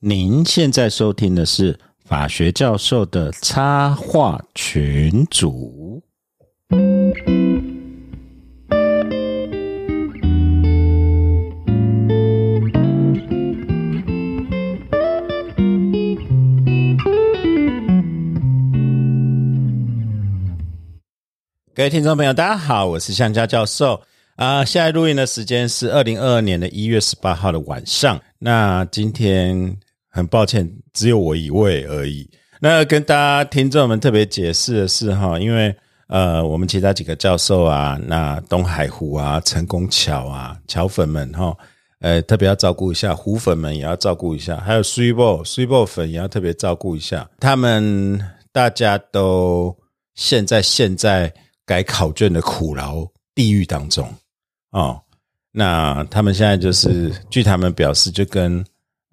[0.00, 6.00] 您现在收听的是法学教授的插画群组。
[21.74, 24.00] 各位听众朋友，大家好，我是向家教授
[24.36, 24.64] 啊。
[24.64, 28.20] 现在录音的时间是二零二二年的一月十八号的晚上。
[28.38, 29.76] 那今天
[30.10, 32.28] 很抱歉，只有我一位而已。
[32.60, 35.74] 那跟大家听众们特别解释的是哈，因为
[36.08, 41.56] 呃，我们其他几个教授啊，那东海湖啊、成功桥啊、桥粉们哈，
[42.00, 47.28] 呃，特别要照顾一下，湖粉们也要照顾一下，还有 three ball three ball 粉也要特别照顾一下。
[47.40, 48.20] 他们
[48.52, 49.76] 大家都
[50.14, 51.32] 现在现在。
[51.68, 54.10] 改考卷的苦劳地狱当中
[54.70, 54.98] 哦，
[55.52, 58.64] 那他们现在就是据他们表示，就跟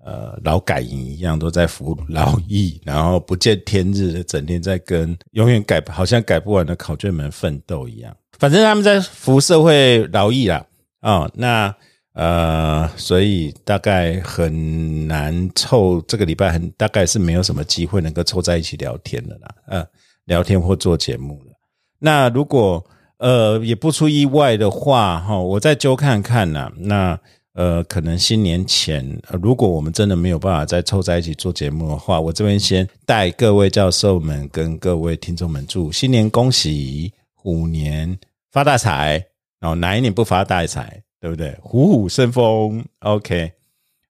[0.06, 8.16] 呃劳改营一样，都在服劳役，然后不见天日，整天在跟永远改好像改不完的考卷们奋斗一样。
[8.38, 10.64] 反正他们在服社会劳役啦，
[11.02, 11.76] 哦，那
[12.14, 19.88] 呃，所以大概很难凑这个礼拜，很大概是没有什么机会能够凑在一起聊天的啦，呃，
[20.26, 21.52] 聊天或做节目了。
[22.00, 22.86] 那如果
[23.18, 26.72] 呃也不出意外的话哈，我再揪看看呐。
[26.78, 27.20] 那
[27.56, 38.18] 呃可能新年前，如果我们真的没有办法再凑在一起做节目的话，我这边先带各位教授们跟各位听众们祝新年恭喜，虎年
[38.52, 39.26] 发大财。
[39.58, 41.58] 然后哪一年不发大财，对不对？
[41.64, 42.86] 虎虎生风。
[43.00, 43.52] OK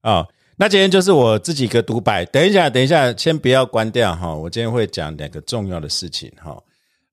[0.02, 2.26] 啊，那今天就是我自己一个独白。
[2.26, 4.36] 等一下，等一下，先不要关掉哈。
[4.36, 6.62] 我今天会讲两个重要的事情哈。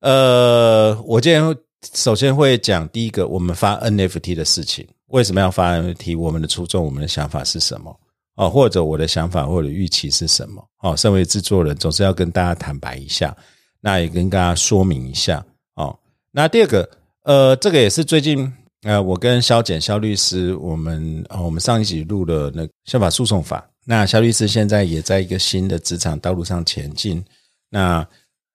[0.00, 1.56] 呃，我今天
[1.94, 6.16] 首先会讲第一个，我们发 NFT 的事情，为什么要发 NFT？
[6.16, 7.94] 我们的初衷，我们的想法是什么？
[8.36, 10.64] 哦，或者我的想法或者预期是什么？
[10.82, 13.36] 哦，身为制作人，总是要跟大家坦白一下，
[13.80, 15.44] 那也跟大家说明一下。
[15.74, 15.98] 哦，
[16.30, 16.88] 那第二个，
[17.24, 18.50] 呃，这个也是最近，
[18.84, 27.22] 呃，我跟肖简肖律师，我们我们上一集录了那宪法诉讼法，那肖律师现在也在一个新的职场道路上前进，
[27.68, 28.06] 那。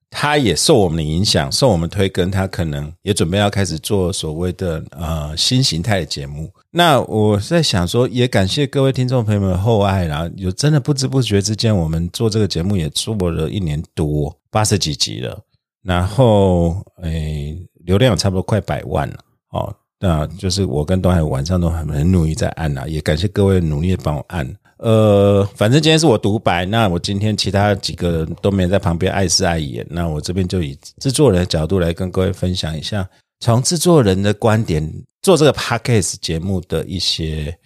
[0.09, 6.49] 他也受我们的影响，受我们推跟，他可能也准备要开始做所谓的呃新形态的节目。
[6.71, 10.29] 那我在想说，也感谢各位听众朋友们厚爱啦。
[10.35, 15.37] 有真的不知不觉之间，我们做这个节目也做了一年多，八十几集了，
[15.83, 19.15] 然后诶流量差不多快百万了。
[19.51, 24.47] 哦，那就是我跟东海晚上都很很努力在按啊，也感谢各位努力帮我按。
[24.77, 34.87] 呃，反正今天是我独白，那我今天其他几个人都没在旁边碍事碍眼，那我这边就以制作人的角度来跟各位分享一下，从制作人的观点
[35.23, 37.57] 做这个 podcast 节目的一些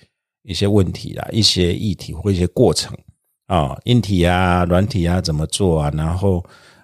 [0.43, 2.97] 一些问题啦，一些议题或一些过程
[3.47, 6.41] 啊，硬体啊、软体啊怎么做啊，然后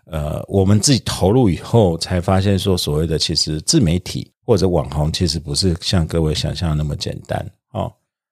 [0.07, 7.89] 呃，我们自己投入以后才发现说，所谓的其实自媒体或者网红其实不是像各位想象那么简单哦。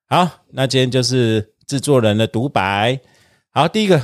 [0.10, 1.55] 好，那今天就是。
[1.68, 3.00] 制作人的独白。
[3.52, 4.02] 好，第一个，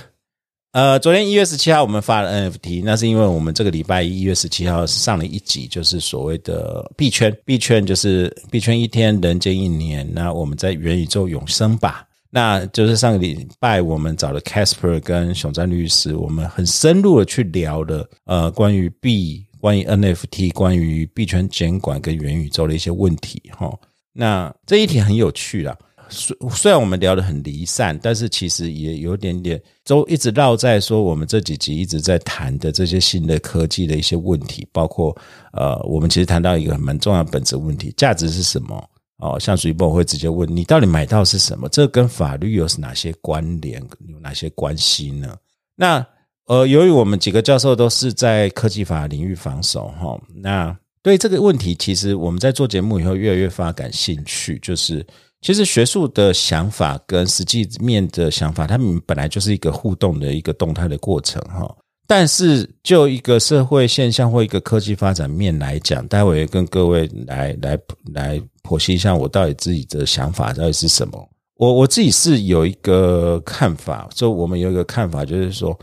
[0.71, 10.09] 呃，昨天一月十七号我们发了 NFT，那是因为我们这个礼拜一月十七号上了一集，就是所谓的币圈，币圈就是币圈一天，人间一年。
[10.13, 12.07] 那我们在元宇宙永生吧。
[12.33, 23.41] 那就是上个礼拜我们找了 Casper 跟熊赞律师，我们很深入的去聊了，呃，关于币、关于 NFT、关于币圈监管跟元宇宙的一些问题。
[23.57, 23.69] 哈，
[24.13, 25.77] 那这一题很有趣啊。
[26.11, 35.17] 虽虽然我们聊得很离散，但是其实也有点点都一直绕在说我们这几集一直在谈的这些新的科技的一些问题，包括
[35.53, 38.89] 呃，我们其实谈到一个蛮重要本质问题：价值是什么？
[39.19, 41.69] 哦，像水波会直接问你到底买到是什么？
[41.69, 43.81] 这跟法律有哪些关联？
[44.09, 45.33] 有哪些关系呢？
[45.75, 46.05] 那
[46.47, 55.05] 呃，由于我们几个教授都是在科技法领域防守哈，那对这个问题，其实我们在做节目以后越来越发感兴趣，就是。
[55.41, 61.75] 其实学术的想法跟实际面的想法，他们本来就是一个互动的一个动态的过程哈。
[62.07, 67.79] 但是就一个社会现象或一个科技发展面来讲，待会跟各位来来
[68.13, 71.29] 来剖析一下，我到底自己的想法到底是什么。
[71.55, 75.77] 我我自己是有一个看法，就我们有一个看法，就是说，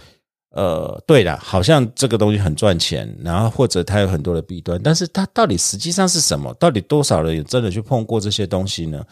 [0.50, 6.52] 呃，对了，好像这个东西很赚钱，然后或者它有很多的弊端，但是它到底实际上是什么？
[6.60, 9.02] 到底多少人有真的去碰过这些东西呢？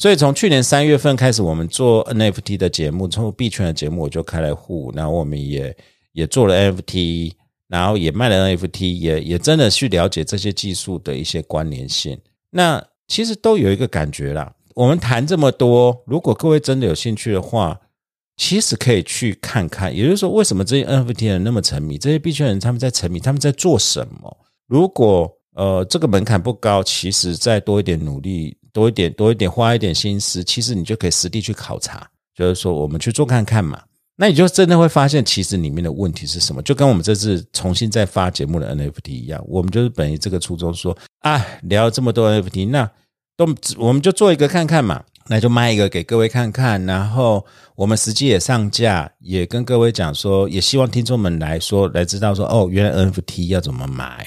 [0.00, 5.76] 所以从去年三月份开始，我们做 NFT 的节目，从币圈的节目我就开了户，然后我们也
[6.12, 7.32] 也做了 NFT，
[7.68, 12.18] 然后也卖了 NFT，也也真的去了解这些技术的一些关联性。
[12.52, 14.54] 那其实都有一个感觉啦。
[14.74, 17.78] 我们谈这么多，如果各位真的有兴趣的话，
[18.38, 19.94] 其实可以去看看。
[19.94, 21.98] 也就是说，为什么这些 NFT 人那么沉迷？
[21.98, 24.34] 这些币圈人他们在沉迷，他们在做什么？
[24.66, 32.08] 如果呃这个门槛不高，其实再多一点努力，多一点多一点花一点心思，其实你就可以实地去考察。
[32.34, 33.82] 就是说，我们去做看看嘛。
[34.16, 36.62] 那你就真的会发现，其实里面的问题是什么？
[36.62, 42.90] 就跟我们这次重新再发节目的 NFT 一样，我们就是本于这个初衷说，啊，聊了这么多 NFT，那
[43.36, 43.46] 都
[43.78, 47.44] 我们就做一个看看嘛，那就卖一个给各位看看，然后
[47.74, 54.26] 我们实际也上架，也跟各位讲说，也希望听众们来说来知道说，哦，原来 NFT 要怎么买，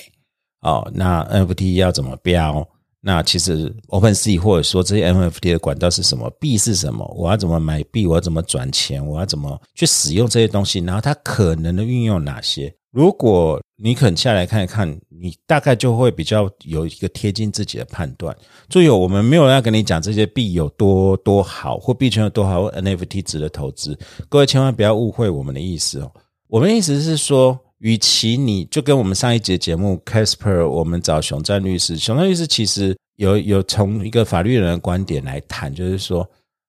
[0.61, 2.67] 哦，那 NFT 要怎么标。
[3.05, 6.29] 那其实 OpenSea 或者说这些 NFT 的管道是什么？
[6.39, 7.05] 币是什么？
[7.17, 8.07] 我要怎么买币？
[8.07, 9.05] 我要怎么转钱？
[9.05, 10.79] 我要怎么去使用这些东西？
[10.79, 12.73] 然后它可能的运用哪些？
[12.91, 18.33] 如果你肯下来看一看，你大概就会比较有一个贴近自己的判断。
[18.69, 23.99] 注意，我们没有要跟你讲这些币有多多好，或币圈有多好，或 NFT 值得投资。
[24.29, 26.09] 各位千万不要误会我们的意思哦。
[26.47, 27.59] 我们意思是说。
[27.83, 36.25] 与其你就跟我们上一节节目 Casper，我们找熊战律师，熊战律师其实有有从一个法律人的观点来谈，就是说，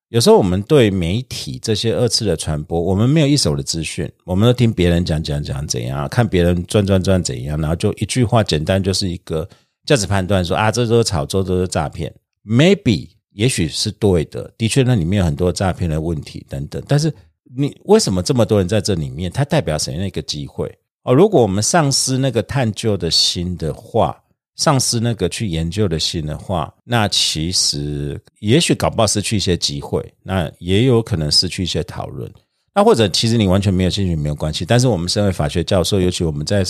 [0.08, 9.48] 有时候我们对媒体这些二次的传播，我们没有一手的资讯，我们都听别人讲讲讲怎样，看别人转转转怎样，然后就一句话简单就是一个
[9.86, 12.12] 价值判断，说啊，这都是炒作，都是诈骗
[12.44, 17.14] ，maybe 也许是对的，的确那里面有很多诈骗的问题等等，但是
[17.56, 19.30] 你为什么这么多人在这里面？
[19.30, 20.76] 它代表什么样一个机会？
[21.04, 24.18] 哦，如果我们丧失那个探究的心的话，
[24.56, 32.30] 丧失那个去研究的心的话，那其实也许搞不好失去一些机会，那也有可能失去一些讨论。
[32.74, 36.64] 那或者其实你完全没有兴趣没有关系，但是我们身为法学教授，尤其我们在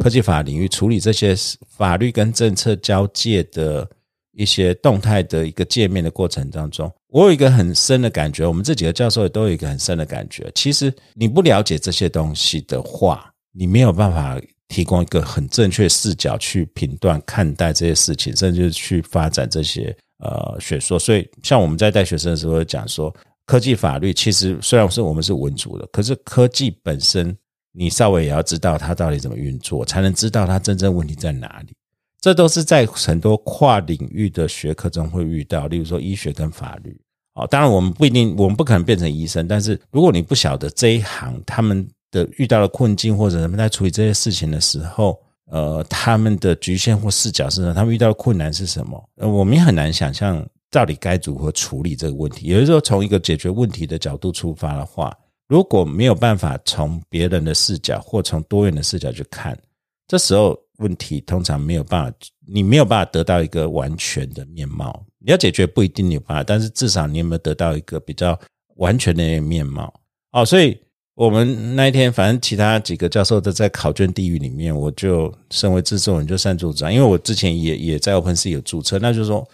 [0.00, 1.34] 科技法领域处理这些
[1.68, 3.88] 法律跟政策交界的
[4.32, 10.50] 一些动态的一个界面的过程当中，我有一个很深的感觉，我们这几个教授也都有一个很深的感觉。
[10.54, 20.96] 其实你不了解这些东西的话，你没有办法提供一个很正确视角去评断看待这些事情，甚至去发展这些呃学说。
[20.96, 23.12] 所以，像我们在带学生的时候讲说，
[23.46, 27.36] 科技法律其实虽然是我们是文组的，可是科技本身
[27.72, 31.74] 你稍微也要知道它到底怎么运作，才能知道它真正问题在哪里。
[32.20, 36.96] 这都是在很多跨领域的学科中会遇到，例如说医学跟法律。
[37.34, 41.84] 哦，当然我们不一定，我们不可能变成医生，但是如果你不晓得这一行，他们。
[42.10, 47.74] 的遇到了困境或者他们在处理这些事情的时候，呃，他们的局限或视角是什么？
[47.74, 49.08] 他们遇到的困难是什么？
[49.16, 52.48] 呃，我们也很难想象到底该如何处理这个问题。
[52.48, 55.16] 有的时候从一个解决问题的角度出发的话，
[55.48, 59.58] 如果没有办法从别人的视角或从多元的视角去看，
[60.06, 62.16] 这时候问题通常没有办法，
[62.46, 65.04] 你没有办法得到一个完全的面貌。
[65.18, 68.38] 你要解决不一定有办法，但是至少你有没有得到一个比较
[68.76, 69.92] 完全的面貌？
[70.32, 70.76] 哦，所以。
[71.20, 79.46] 我们那一天，反正其他几个教授都在考卷地狱里面，我就身为制作人就擅助长，因为我之前也也在 OpenSea 有注册，那就说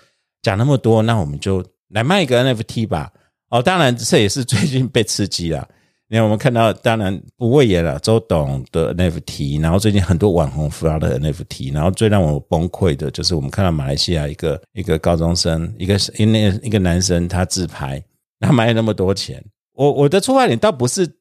[0.42, 3.12] 讲那么多，那我们就来卖一个 NFT 吧。
[3.50, 5.68] 哦，当然这也是最近被刺激了。
[6.08, 18.00] 你看，我们看到当然不畏言了，周董的 NFT，然后最近很多网红发的 NFT，然后最让我崩溃的就是我们看到马来西亚一个一个高中生，一个一那一个男生他自拍，
[18.38, 21.12] 他卖那么多钱，我我的出发点倒不是。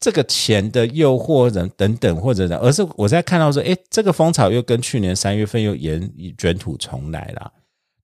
[0.00, 7.52] 这个钱的诱惑人等等，或者而是我在看到说，哎，这个风潮又跟去年三月份又延卷土重来了。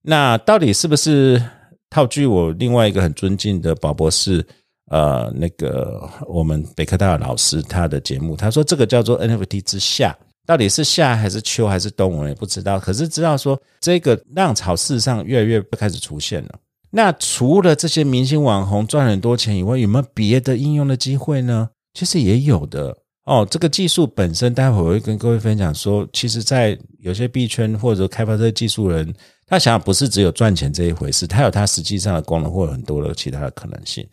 [0.01, 1.41] 那到底是不是
[1.89, 4.45] 套句我另外一个很尊敬的宝博士，
[4.91, 10.15] 呃，那个我们北科大的老师他的节目，他说这个叫做 NFT 之夏，
[10.45, 12.77] 到底是夏还是秋还是冬，我也不知道。
[12.77, 16.49] 可是知道说这个浪潮事实上越来越不开始出现了。
[16.91, 21.69] 那除了这些明星网红赚很多钱以外，有没有别的应用的机会呢？
[21.95, 29.11] 其实也有的哦，这个技术本身，待会我会跟各位分享说，其实，在有些币圈或者开发这些技术人，
[29.47, 34.07] 他想不是只有赚钱这一回事，他有他实际上的功能或者很多的其他的可能性。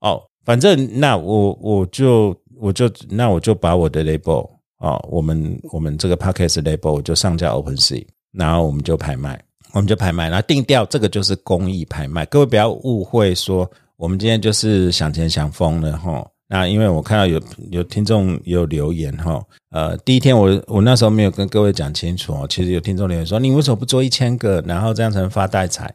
[0.00, 16.28] 哦，反正那我我就我就那我就把我的 label 啊，我们我们这个 podcast label 就上架 OpenSea，然后我们就拍卖，我们就拍卖，然后定调这个就是公益拍卖，各位不要误会说我们今天就是想钱想疯了哈。
[16.52, 25.86] 那因为我看到有有听众有留言哈，呃，第一天我我那时候没有跟各位讲清楚哦，其实有听众留言说，你为什么不做一千个，然后这样才能发大财？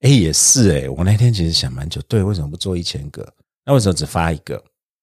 [0.00, 3.24] 哎，也是哎，我那天其实想蛮久，对，为什么不做一千个？
[3.64, 4.60] 那为什么只发一个？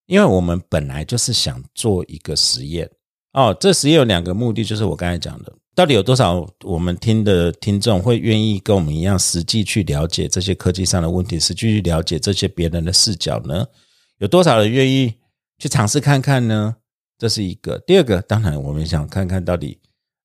[0.07, 2.89] 因为我们本来就是想做一个实验
[3.31, 13.65] 哦，这实验有两个目的，就是我刚才讲的，到底有多少我们听的听众会愿意跟我们一样，实际去了解这些科技上的问题，实际去了解这些别人的视角呢？
[14.19, 15.13] 有多少人愿意
[15.59, 16.75] 去尝试看看呢？
[17.17, 17.77] 这是一个。
[17.79, 19.77] 第二个，当然我们想看看到底。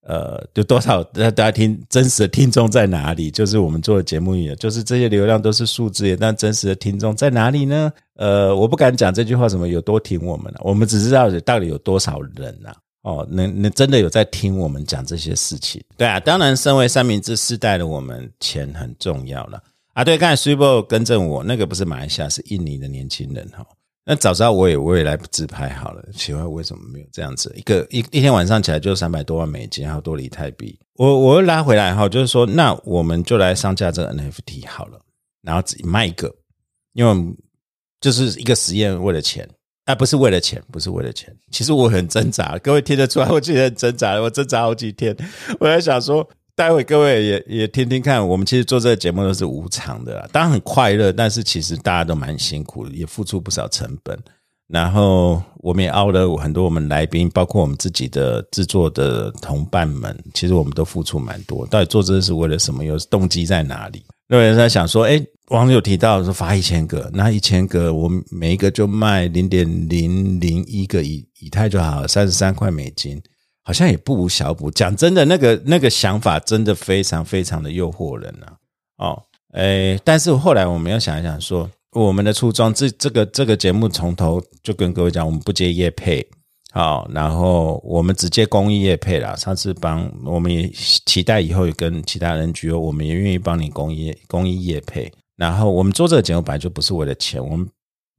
[0.05, 3.31] 呃，有多少大家听真实的听众在哪里？
[3.31, 7.93] 就是我们做的节目也，就是这些流量都是数字，但真实的听众在哪里呢？
[8.17, 12.75] 呃，我不敢讲这句话，什么有多听我们了，我们只知道到底有多少人呐？
[13.03, 15.81] 哦，能能真的有在听我们讲这些事情？
[15.97, 20.03] 对啊，当然，身为三明治世代的我们，钱很重要了啊。
[20.03, 23.65] 对，刚才 Super 更正我，那个不是马来西亚，是印尼的年轻人哈。
[24.05, 27.53] 那早知道我也我也来自拍好了，奇怪为什么没有这样子？
[27.57, 30.77] 一个一一天晚上起来就三百多万美金，还有多里泰币。
[30.95, 34.99] 我我又拉回来哈，就是说，那我们就来上架这个 NFT 好了，
[35.43, 36.35] 然后自己卖一个，
[36.95, 37.37] 因为
[38.01, 39.49] 就是一个实验，为了钱
[39.85, 41.33] 啊，不是为了钱，不是为了钱。
[41.53, 45.17] 其实我很挣扎，各位听得出来，我今天很挣扎，我挣扎好几天，
[45.61, 46.29] 我在想说。
[46.55, 54.19] 待会各位也也听听看，我们其实做这个节目都是无偿的啦，当然很快乐，但是其实大家都蛮辛苦的，也付出不少成本。
[54.69, 61.67] 然后我们也熬了很多我们来宾，包括我们自己的制作的同伴们，其实我们都付出蛮多。
[61.67, 62.85] 到底做这是为了什么？
[62.85, 64.03] 有动机在哪里？
[64.29, 73.21] 有人在想说，哎，网友提到说发一千个，那一千个我们每一个就卖零点零零一个以以太就好了，三十三块美金。
[73.65, 74.71] 好像也不无小补。
[74.71, 78.57] 讲真的，那个那个想法真的非常非常的诱惑人啊！
[78.99, 79.23] 哦，
[79.55, 86.27] 诶，但是后来我们要想一想，说我们的初衷，这这个这个节目从头就跟各位讲，我们不接业配，
[86.73, 89.37] 好，然后我们只接公益业配啦。
[89.37, 90.69] 上次帮我们也
[91.07, 95.13] 期待以后也跟其他人聚，我们也愿意帮你公益公益业配。
[95.37, 97.69] 然后我们做这个节目本来就不是为了钱，我们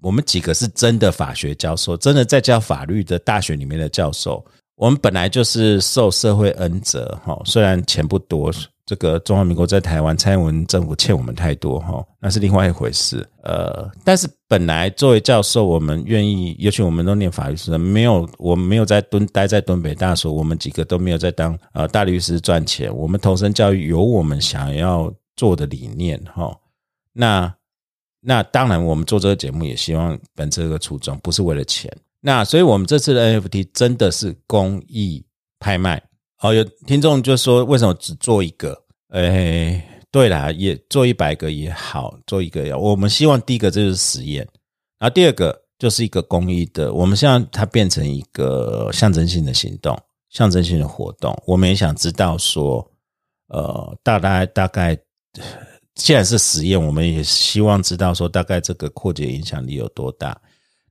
[0.01, 4.45] 我们几个是真的法学教授，真的在教法律的大学里面的教授。
[4.75, 8.51] 我们本来就是受社会恩泽哈，虽然钱不多，
[8.85, 13.25] 这个中华民国在台湾蔡英文政府欠我们太多哈，那是另外一回事。
[13.43, 22.93] 呃，但是本来作为教授，我们愿意，尤其我们都念法律师，没有我们没有在蹲待在敦北大所，我们几个都没有在当呃大律师赚钱。
[22.93, 26.53] 我们投身教育有我们想要做的理念哈。
[27.13, 27.53] 那
[28.19, 31.95] 那当然，我们做这个节目也希望本这个初衷不是为了钱。
[32.25, 35.25] 那所以，我们这次的 NFT 真的是公益
[35.59, 36.01] 拍卖。
[36.39, 38.81] 哦，有听众就说，为什么只做一个？
[39.09, 42.77] 哎，对啦，也做一百个也好，做一个要。
[42.77, 44.47] 我们希望第一个就是实验，
[44.99, 46.93] 然后第二个就是一个公益的。
[46.93, 49.99] 我们希望它变成一个象征性的行动，
[50.29, 51.37] 象征性的活动。
[51.45, 52.89] 我们也想知道说，
[53.49, 54.97] 呃，大概大概，
[55.95, 60.39] 既然是实验，我们也希望知道说，大概这个扩解影响力有多大。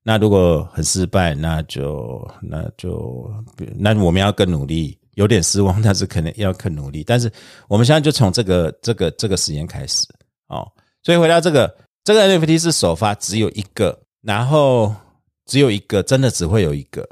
[0.02, 3.32] 那如果很失败，那就那就
[3.76, 7.04] 那我们要更努力，有点失望，但是可能要更努力。
[7.04, 7.30] 但是
[7.68, 10.06] 我们现在就从这个这个这个实验开始
[10.48, 10.66] 哦。
[11.02, 11.72] 所以回到这个
[12.04, 14.94] 这个 NFT 是首发只有一个，然后
[15.46, 17.08] 只有一个，真的只会有一个。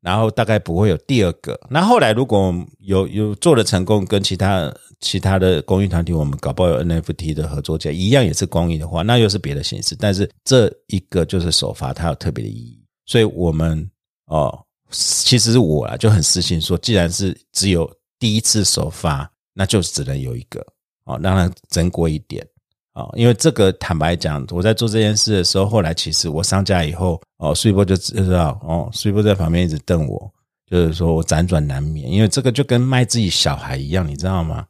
[0.00, 1.58] 然后大概不会有第二个。
[1.68, 9.96] 那后来如果有有做的成功，跟其他其他的公益团体，我们搞不好有 NFT 的合作价，一样也是公益的话，那又是别的形式。
[9.98, 12.82] 但是这一个就是首发，它有特别的意义。
[13.06, 13.90] 所以我们
[14.26, 14.58] 哦，
[14.90, 20.64] 其实我啊就很私心说，既然是只有第一次首发，那就只能有一个
[21.04, 22.46] 哦，让它珍贵一点。
[22.92, 30.30] 啊，因为这个坦白讲，我在做这件事的时候，后来其实我上架以后，哦，苏波就知道，哦，苏波在旁边一直瞪我，
[30.68, 34.66] 就是说我辗转难眠，因为这个就跟卖自己小孩一样，你知道吗？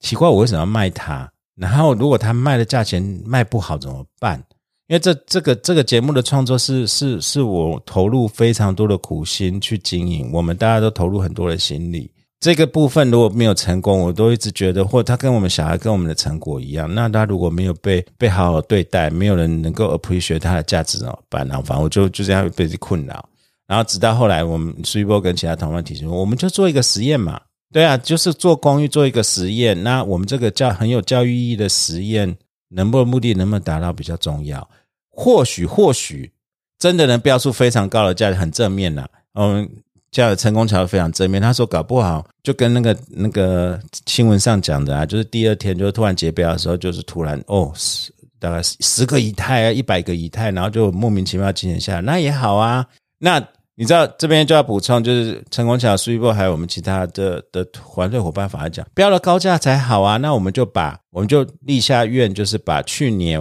[0.00, 1.30] 奇怪，我为什么要卖他？
[1.54, 4.42] 然后如果他卖的价钱卖不好怎么办？
[4.88, 12.10] 因为这这个这个节目的创作是是是我投入非常多的苦心去经营，我们大家都投入很多的心力。
[12.42, 21.46] 这个部分如果没有成功，我都一直觉得，或他跟我们小孩跟我们的成果一样，那他如果没有被被好好对待，没有人能够 appreciate 他的价值怎么办？
[21.46, 23.24] 然后反正我就就这样被困扰。
[23.68, 27.40] 然后直到后来，我们苏一波跟其他同伴提醒，我们就做一个实验嘛。
[27.72, 29.80] 对啊，就是做公益做一个实验。
[29.80, 32.36] 那我们这个教很有教育意义的实验，
[32.70, 34.68] 能不能目的能不能达到比较重要？
[35.08, 36.32] 或许或许
[36.76, 39.06] 真的能标出非常高的价值，很正面呐。
[39.34, 39.70] 嗯。
[40.12, 41.40] 这样的成功桥非常正面。
[41.40, 52.86] 他说搞不好就跟那个那个新闻上讲的啊，就是第二天就突然结标的时候，就是突然哦，十大概十个以太啊，一百个以太，然后就莫名其妙进行下来，那也好啊。
[53.18, 53.42] 那
[53.74, 60.18] 你知道这边就要补充，就是成功桥、苏一波还有我们其他的的团队伙伴反而讲标了高价才好啊。
[60.18, 63.40] 那我们就把我们就立下愿，就是把去年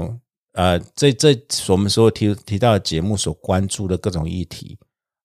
[0.54, 1.38] 呃这这
[1.68, 4.78] 我们所提提到的节目所关注的各种议题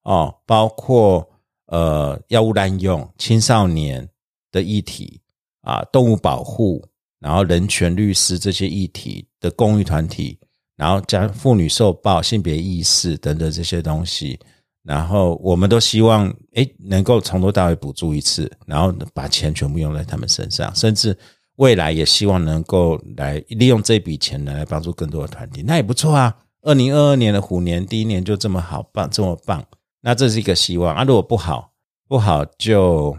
[0.03, 1.25] 哦，包括。
[1.67, 4.09] 呃，药物滥用、青少年
[4.53, 5.21] 的议题
[5.63, 6.85] 啊，动物保护，
[7.19, 10.39] 然后人权律师这些议题的公益团体，
[10.77, 14.39] 然后加妇女受暴、性别意识等等这些东西，
[14.85, 21.19] 然后我们都希望诶能够从头到尾补助一次，然后把钱全部用在他们身上，甚至
[21.57, 26.37] 未来也希望能够来利用这笔钱来帮助更多的团体，那也不错啊。
[26.63, 29.65] 二零二二年的虎年第一年就这么好棒，这么棒，
[30.07, 31.03] 那这是一个希望啊。
[31.03, 31.69] 如果不好，
[32.07, 33.17] 不好就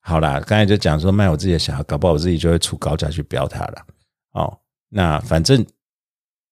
[0.00, 0.38] 好啦。
[0.46, 3.84] 刚才就讲说卖我自己的小孩，搞不好我自己就会出高价去标他了。
[4.30, 4.56] 哦，
[4.88, 5.66] 那反正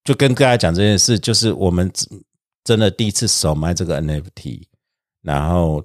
[0.02, 1.88] 就跟大家讲这件事，就是我们
[2.64, 4.64] 真的第一次手卖这个 NFT，
[5.22, 5.80] 然后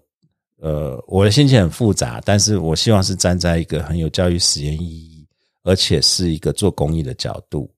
[0.59, 5.27] 呃，我的心情很复杂，但是我希望是站在一个很有教育实验意义，
[5.61, 7.71] 而且是一个做公益的角度。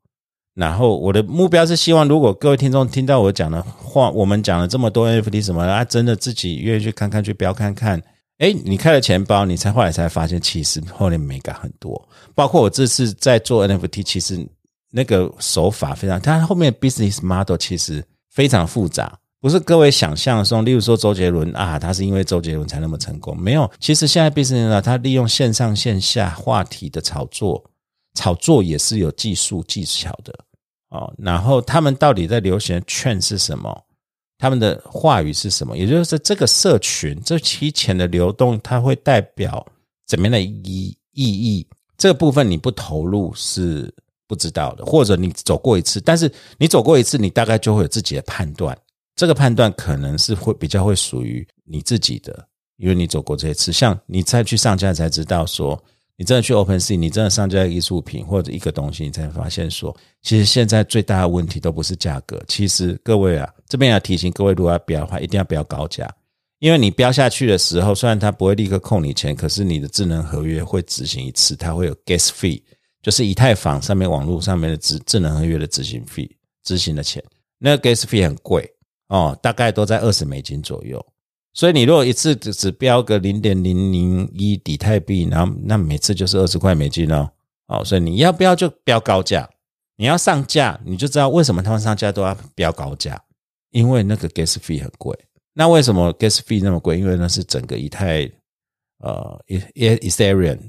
[0.59, 7.97] 然后我的目标是希望，如果各位听众听到我讲的话，我们讲了这么多 NFT 什么啊，真的自己愿意去看看去标看看，
[8.39, 12.09] 哎，你开了钱包，你才后来才发现，其实后面美感很多。
[12.35, 14.45] 包括我这次在做 NFT，其实
[14.91, 20.65] 那个手法非常，它后面 business model 其实非常复杂，不是各位想象中。
[20.65, 23.71] 例如说周杰伦啊，他是因为周杰伦才那么成功，没有。
[23.79, 27.63] 其实现在 business 啊，他利用线上线下话题的炒作，
[28.13, 30.37] 炒作也是有技术技巧的。
[30.89, 33.85] 哦，然后他们到底在流行的券是什么？
[34.39, 35.77] 他们的话语是什么？
[35.77, 39.65] 也就是这个社群这期钱的流动，它会代表
[40.07, 41.67] 怎么样的意意义？
[41.97, 43.93] 这个部分你不投入是
[44.27, 48.77] 不知道的，或者你走过一次，但是你走过一次，你大概就会有自己的判断。
[49.15, 55.79] 这个判断可能是会比较会属于你自己的，因为你走过这一次，像你再去上架才知道说。
[56.19, 62.43] 你真的去 Open Sea，你真的上架艺术品或者一个东西，你才发现说，其实现在最大的问题都不是价格。
[62.45, 66.13] 其实各位啊，这边要提醒各位，如果要标的话，一定要不要高价，
[66.59, 72.61] 因为你标下去的时候，虽然它不会立刻扣你钱，可是你的智能合约会执行一次，它会有 Gas Fee，
[73.01, 76.29] 就是以太坊上面网络上面的智智能合约的执行费，
[76.65, 77.23] 执行的钱，
[77.57, 78.69] 那个 Gas Fee 很贵
[79.07, 81.01] 哦，大概都在二十美金左右。
[81.53, 87.29] 所以你如果一次只只标个零点零零一底泰币，然后那每次就是二十块美金哦。
[87.67, 89.49] 哦，所以你要不要就标高价？
[89.97, 93.21] 你要上架，你就知道为什么他们上架都要标高价，
[93.71, 95.17] 因为那个 gas fee 很贵。
[95.53, 96.97] 那为什么 gas fee 那么贵？
[96.97, 98.21] 因为那是整个以太
[98.99, 100.59] 呃，e Ethereum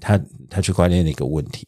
[0.00, 1.66] 它它区块链的一个问题。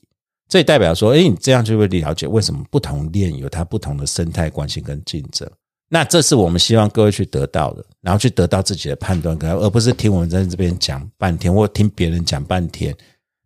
[0.49, 5.51] 这也代表说，哎，你这样就会了解为什么不同链有它不同的生态关系跟竞争。
[5.89, 12.97] 那这是我们希望各位去得到的，然后去得到自己的判断，而不是听我们在这边讲半天，或听别人讲半天，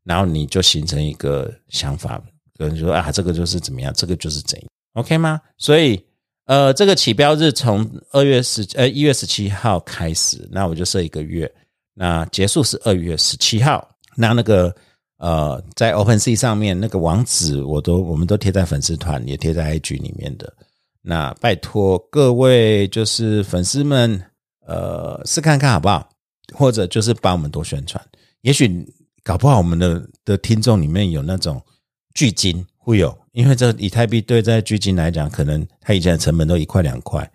[0.04, 2.22] 然后你就形成一个想法，
[2.56, 5.40] 可能就说啊，这个就是怎么样，这个就是怎样，OK 吗？
[5.58, 6.02] 所以，
[6.46, 11.52] 呃，这个起标日从二月十呃一月十七号开始，那我就设一个月，
[11.92, 13.86] 那结束是二月十七号。
[14.16, 14.74] 那那个
[15.18, 20.52] 呃，在 OpenSea 上面那个网址，我都我们都贴在粉丝团，也贴在 IG 里面的。
[21.02, 24.22] 那拜托各位，就是粉丝们，
[24.66, 26.08] 呃，试看看好不好？
[26.54, 28.02] 或者就是帮我们多宣传，
[28.40, 28.86] 也许
[29.22, 31.62] 搞不好我们的的听众里面有那种
[32.14, 37.30] 巨金会有，因为这以太币对在巨金来讲，可能它以前的成本都一块两块，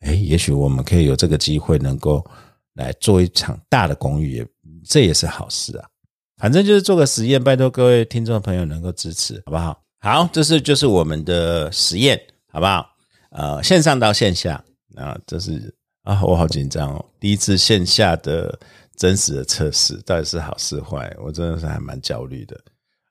[0.00, 2.24] 哎，也许我们可以有这个机会，能够
[2.74, 4.44] 来做一场大的公益，
[4.84, 5.88] 这也是好事啊。
[6.36, 9.80] 反正就是做个实验，拜托各位听众朋友能够支持，好不好？
[10.00, 12.20] 好，这是就是我们的实验，
[12.52, 12.88] 好不好？
[13.38, 14.60] 呃，线上到线下
[14.96, 15.72] 啊，这是
[16.02, 17.04] 啊，我好紧张哦！
[17.20, 18.58] 第一次线下的
[18.96, 21.14] 真实的测试，到底是好是坏？
[21.22, 22.60] 我真的是还蛮焦虑的。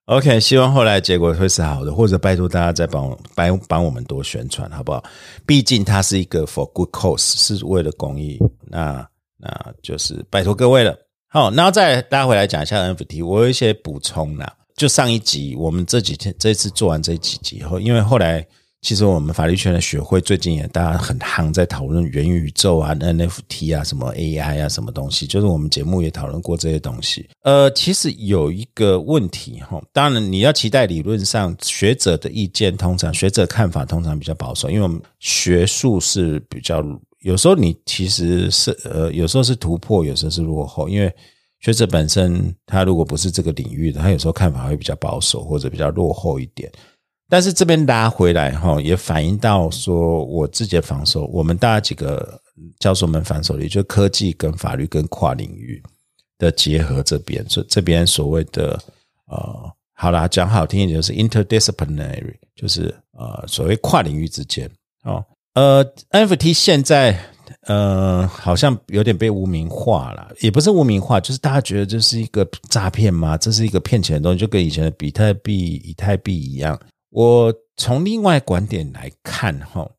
[0.08, 5.02] OK，希望后来结果会是好的，或者拜托大家再帮帮帮我们多宣传，好不好？
[5.46, 8.38] 毕竟它是一个 for good cause，是为了公益。
[8.66, 10.94] 那那就是拜托各位了。
[11.30, 14.54] 好，然后再大家回来讲一下 NFT，我有一些补充啦。
[14.76, 18.46] 就上一集，我们这几天这次做完这几集后，因为后来。
[18.82, 27.28] 其实我们法律圈的学会最近也大家很夯，在讨论元宇宙啊、NFT 啊、什么 AI 啊、什么东西，就是我们节目也讨论过这些东西。
[27.42, 36.82] 呃，其实有一个问题哈，当然你要期待理论上学者的意见，通常学者看法通常比较保守，因为我们学术是比较
[37.22, 41.12] 有时候你其实是呃有时候是突破，有时候是落后，因为
[41.60, 46.72] 学者本身他如果不是这个领域的，他有时候看法会比较保守或者比较落后一点。
[47.30, 52.40] 但是这边拉回来哈，也反映到说我自己的防守，我们大家几个
[52.80, 55.84] 教授们防守力，就科技跟法律跟跨领域
[56.38, 58.80] 的结合这边，所这边所谓的
[59.26, 64.70] 呃，好啦，讲好听一点就是 interdisciplinary，就是呃，所谓跨领域之间
[65.04, 65.22] 哦，
[65.54, 67.20] 呃，NFT 现在
[67.64, 73.38] 呃好像有点被污名化了，也不是污名化，就是大家觉得这是一个诈骗吗？
[73.38, 76.80] 这是一个骗钱的东西，就跟以前的比特币、以太币一样。
[77.10, 79.90] 我从另外观点来看，哈，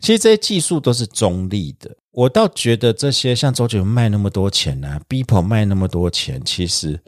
[0.00, 1.96] 其实这些技术都是中立的。
[2.12, 7.00] 我倒觉得这些像周杰伦卖那么多钱啊，Beeple 卖那么多钱，其实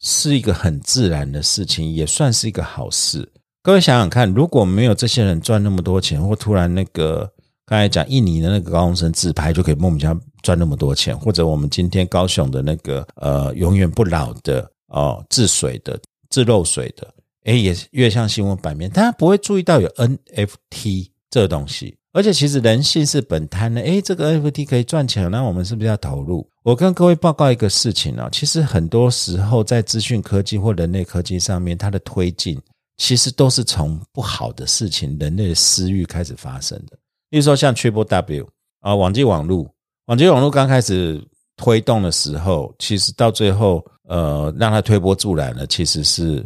[0.00, 3.28] 是一个很自然的事情，也算是一个好事。
[3.62, 7.28] 各位想想看，如果没有这些人赚那么多钱，或突然那个
[7.66, 17.12] 刚才讲印尼的那个高中生自拍就可以莫名其妙赚那么多钱，或者我们今天高雄的那个呃永远不老的哦治水的治漏水的，
[17.46, 21.96] 哎也越像新闻版面，大家不会注意到有 NFT 这东西。
[22.12, 26.48] 而且其实人性是本贪的，诶，这个 NFT 可以赚钱，那我们是不是要投入？
[26.62, 32.58] 我跟各位报告一个事情啊，其实很多时候在资讯科技或人类科技上面，它的推进
[32.96, 36.96] 其实都是从不好的事情、人类的私欲开始发生的。
[37.28, 38.48] 例如说像 Triple W
[38.80, 39.68] 啊，网际网络，
[40.06, 41.22] 网际网络刚开始
[41.56, 46.42] 推动的时候，其实到最后，呃，让它推波助澜了，其实是，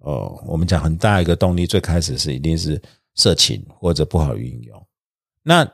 [0.00, 2.80] 呃，我们讲很大一个动力，最开始是一定是
[3.14, 4.86] 色情或者不好运用。
[5.42, 5.66] 那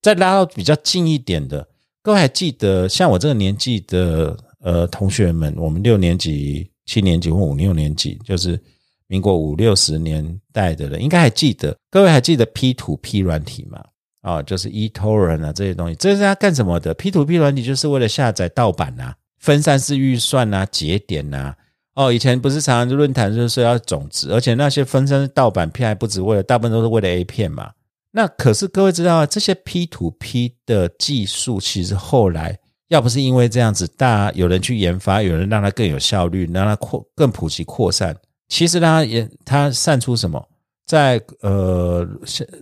[0.00, 1.66] 再拉到比较近一点的，
[2.02, 8.60] 各位还记得像我这个年纪的呃同学们，我们六年级、七年级或五六年级，就是
[9.06, 11.76] 民国五六十年代的人，应该还记得。
[11.90, 13.84] 各位还记得 P to P 软体吗？
[14.22, 21.54] 啊，就是 eTorrent 啊这些东西，这是要干什么的？P to P 软体就是为了下载盗版啊，分散式预算啊，节点呐。
[21.94, 27.70] 哦，以前不是常常论坛就是说要总值，而且那些分身盗版片还不止为了，大部分都是为了 A 片嘛。
[28.12, 38.16] 那可是各位知道啊，这些 P to P 的技术，其实后来要不是因为这样子，大有人去研发，有人让它更有效率，让它扩更普及扩散，
[38.48, 40.42] 其实它也它散出什么？
[40.86, 42.06] 在呃，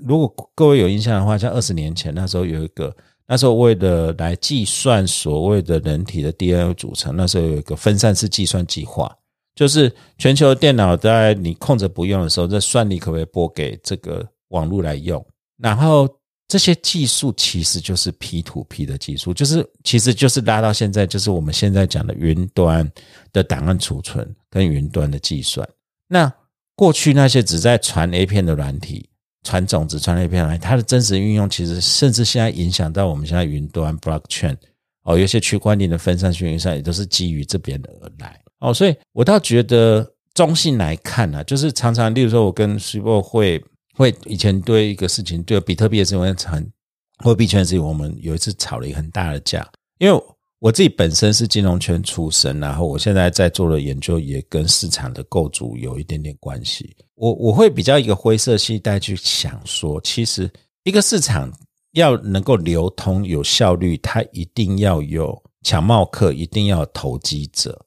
[0.07, 2.95] 如果各位有印象的话，像二十年前那时候有一个，
[3.27, 9.13] 那时候为了来计算所谓的人体的 DNA 组成，那时候有一个分散式计算计划，
[9.55, 15.25] 就是全球电脑在你空着不用的时候，这算力可不可以拨给这个网络来用？
[15.59, 16.09] 然后
[16.49, 22.91] 这些技术其实就是 P to P 的技术，就是其实就是拉到现在，就是我们现在讲的云端
[23.33, 25.69] 的档案储存跟云端的计算。
[26.09, 26.33] 那
[26.75, 29.09] 过去那些只在传 A 片的软体、
[29.45, 34.57] 传种子、传 A 片来，它的真实运用其实甚至现在影响到我们现在云端 Blockchain
[35.03, 38.73] 哦，有些区块链的分散性运算也都是基于这边而来哦。
[38.73, 43.63] 所以我倒觉得中性来看呢，就是常常，例如说我跟 Super 会。
[43.97, 46.73] 会以前对一个事情，对比特币的事情很，
[47.19, 49.69] 货币圈的事情，我们有一次吵了一个很大的架。
[49.99, 50.23] 因为
[50.59, 56.97] 我自己本身是金融圈出身，然后我现在在做的研究也跟市场的构筑有一点点关系。
[57.17, 60.51] 我我会比较一个灰色系带去想说，其实
[60.85, 61.53] 一个市场
[61.93, 67.79] 要能够流通有效率，它一定要有强茂客，一定要有投机者，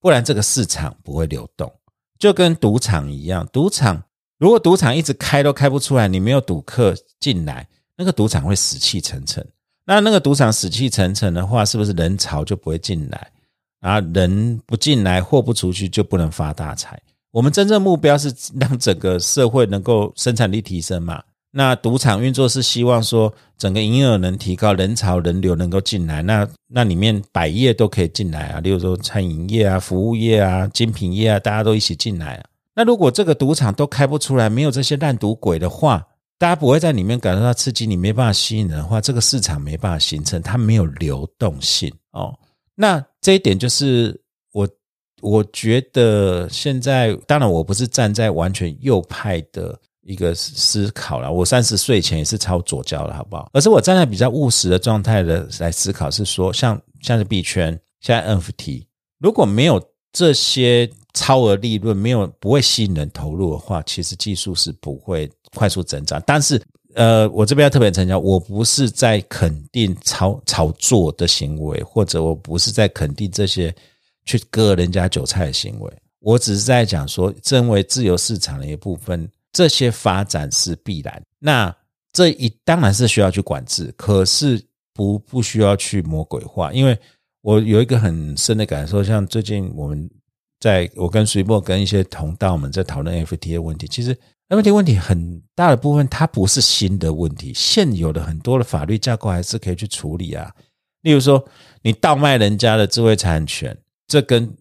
[0.00, 1.72] 不然这个市场不会流动。
[2.18, 4.02] 就跟赌场一样，赌场。
[4.38, 9.46] 如果赌场一直开都开不出来，你没有赌客进来，那个赌场会死气沉沉。
[9.84, 13.30] 那那个赌场死气沉沉的话，是不是人潮就不会进来？
[13.80, 17.00] 啊，人不进来，货不出去，就不能发大财。
[17.30, 21.22] 我们真正目标是让整个社会能够生产力提升嘛？
[21.50, 26.22] 那赌场运作是希望说整个营业额能提高，人潮人流能够进来。
[26.22, 32.44] 那那里面百业都可以进来啊，例如说餐饮业啊、服务业啊、精品业啊，大家都一起进来啊。
[32.74, 36.06] 那如果这个赌场都开不出来，没有这些烂赌鬼的话，
[36.38, 42.38] 大家不会在里面感受到刺激，你没办法吸引人的话，这个市场没办法形成，它没有流动性哦。
[42.74, 44.20] 那这一点就是
[44.52, 44.68] 我
[45.20, 49.76] 我觉得现在，当然我不是站在完全右派的
[50.08, 53.50] 一个思考了，我三十岁前也是超左交了，好不好？
[53.52, 58.84] 而是我站在比较务实的状态的来思考，是说像像是币圈，现在 NFT
[59.18, 59.80] 如果没有
[60.12, 60.90] 这些。
[61.14, 66.22] 超额利润没有不会吸引人投入的话，其实技术是不会快速增长。
[66.24, 66.62] 但是，
[66.94, 73.74] 呃，我这边要特别强调，我不是在肯定炒炒作的行为，或者我不是在肯定这些
[74.26, 75.92] 去割人家韭菜的行为。
[76.20, 81.22] 我只是在讲说，身为自由市场的一部分，这些发展是必然。
[81.38, 81.74] 那
[82.12, 86.72] 这一当然是需要去管制，可是不不需要去魔鬼化。
[86.72, 86.98] 因为
[87.42, 90.10] 我有一个很深的感受，像最近我们。
[90.60, 94.12] 在我跟随波跟一些同道们在讨论 FT 的问题，其实
[94.48, 100.52] FT 问题很大的部分，它不是新的问题，现有的很多的法律架构还是可以去处理啊。
[101.02, 101.48] 例如说，
[101.80, 104.52] 你盗卖人家的智慧产权，这跟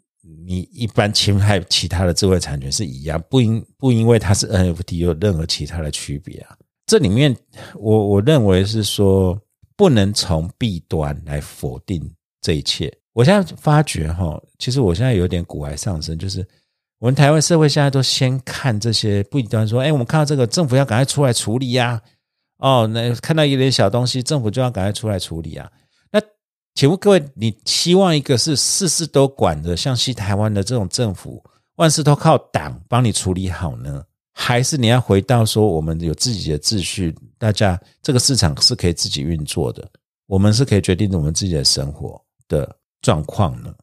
[0.45, 6.55] 你一般侵害其他的智慧产权是一样，不因不因为它是 NFT 有任何其他的区别啊。
[6.85, 7.35] 这里面，
[7.75, 9.39] 我我认为是说，
[9.75, 12.91] 不能从弊端来否定这一切。
[13.13, 16.47] 我现在发觉哈，其实我现在有点骨癌上升，就是
[16.99, 22.01] 我们台湾社会现在都先看这些，不一定说，哎，我们看到这个政府要赶快出来处理呀。
[22.59, 25.69] 哦，那看到一点小东西，政府就要赶快出来处理啊。
[26.77, 31.43] 请问各位，你希望一个是事事都管的，像西台湾的这种政府，
[31.77, 34.05] 万事都靠党帮你处理好呢？
[34.31, 39.89] 还是你要回到说，我们有自己的秩序，大家这个市场是可以自己运作的，
[40.27, 43.73] 我们是可以决定我们自己的生活的状况呢？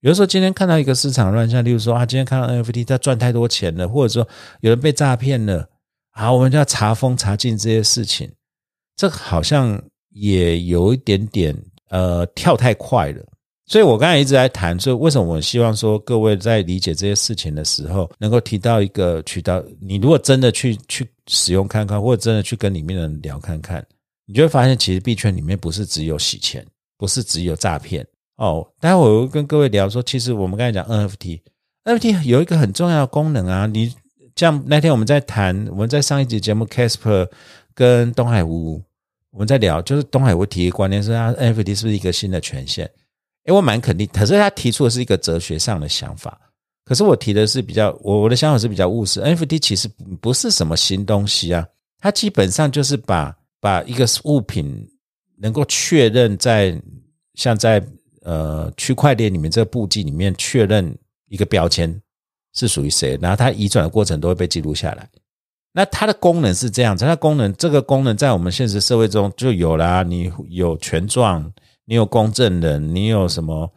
[0.00, 4.28] 有的时候，今天看到一个市场乱象，例如说啊，今天看到 NFT 它赚太多钱了，或者说
[4.60, 5.70] 有人被诈骗了，
[6.10, 8.28] 好，我们就要查封查禁这些事情，
[8.96, 11.56] 这好像也有一点点
[11.90, 13.24] 呃跳太快了。
[13.66, 23.86] 所以我刚才一直在谈，所以为什么我希望说各位在理解这些事情的时候，能够提到一个渠道，你如果真的去去使用看看，或者真的去跟里面的人聊看看，
[24.26, 26.66] 你就会发现，其实币圈里面不是只有洗钱，
[26.98, 28.04] 不是只有诈骗。
[28.38, 33.66] 哦，待会我会跟各位聊说，其实我们刚才讲 NFT，NFT 有一个很重要的功能啊。
[33.66, 33.94] 你
[34.34, 37.28] 像那天我们在谈，我们在上一集节目，Casper
[37.72, 38.82] 跟东海吴
[39.30, 42.84] 我们在聊，就是东海会提一个观念是啊，NFT 是不是一个新的权限？
[43.44, 46.38] 诶，我蛮肯定，可是他提出的是一个哲学上的想法，
[46.84, 49.20] 可是我提的是比较，我我的想法是比较务实。
[49.20, 49.88] NFT 其实
[50.20, 51.66] 不是什么新东西啊，
[51.98, 54.86] 它基本上就是把把一个物品
[55.38, 56.80] 能够确认在
[57.34, 57.82] 像在。
[58.22, 60.94] 呃，区块链里面这个簿记里面确认
[61.28, 61.90] 一个标签
[62.52, 65.08] 是属于谁，然后它移转的过程都会被记录下来。
[65.72, 70.02] 那它的功能是这样子，它功能这个功能在我们现实社会中就有啦。
[70.02, 71.52] 你有权状，
[71.84, 73.70] 你有公证人，你有什么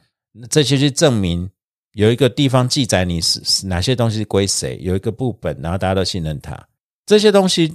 [0.50, 1.50] 这些去证明
[1.94, 6.58] 有一个地方记载你是哪些东西归谁，有一个部本，然后大家都信任它。
[7.06, 7.74] 这些东西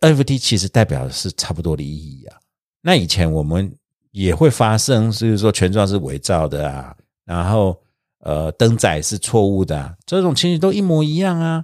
[0.00, 2.36] NFT 其实代表的是差不多的意义啊。
[2.82, 3.72] 那以前我们。
[4.12, 7.78] 也会发生，就是说权状是伪造的啊，然后
[8.20, 11.62] 呃登载是错误的，这种情形都一模一样啊，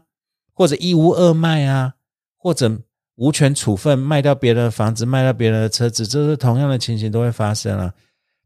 [0.52, 1.94] 或者一屋二卖啊，
[2.36, 2.70] 或者
[3.16, 7.92] 无权处分卖掉别人的房子，卖掉别人的车子，这是同样的情形都会发生啊。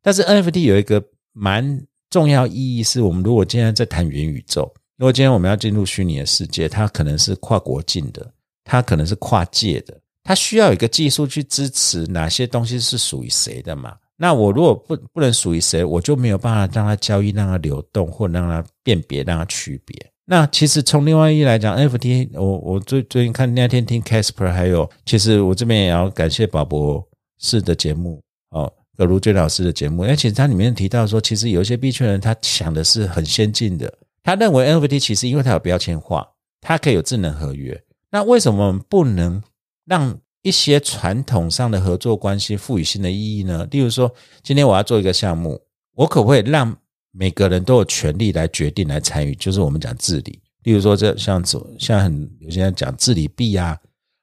[0.03, 8.33] 但是 NFT 有一个蛮重要意义，是我们如果今天在谈元宇宙，如果今天我们要进入虚拟的世界，它可能是跨国境的，
[8.64, 9.99] 它可能是跨界的。
[10.23, 13.97] 它需要有一个技术去支持哪些东西是属于谁的嘛？
[14.16, 19.95] 那我如果不不能属于谁，我就没有办法让它交易、让它流动，或让它辨别、让它区别。
[20.29, 27.03] 那其实从另外一来讲，NFT，我我最最近看那天听 Casper，还有其实我这边也要感谢宝博
[27.39, 36.29] 士的节目哦，葛如娟老师的节目，而且它里面提到说，其实有一些币圈人他想的是很先进的，他认为 NFT 其实因为它有标签化，
[36.61, 39.43] 它可以有智能合约，那为什么不能？
[39.85, 43.65] 让一些传统上的合作关系赋予新的意义呢？
[43.71, 44.12] 例如说，
[44.43, 45.61] 今天我要做一个项目，
[45.95, 46.77] 我可不可以让
[47.17, 49.35] 每个人都有权利来决定、来参与？
[49.35, 50.41] 就是我们讲治理。
[50.65, 51.43] 例如说，这像
[51.79, 53.79] 像很有些人讲治理币啊。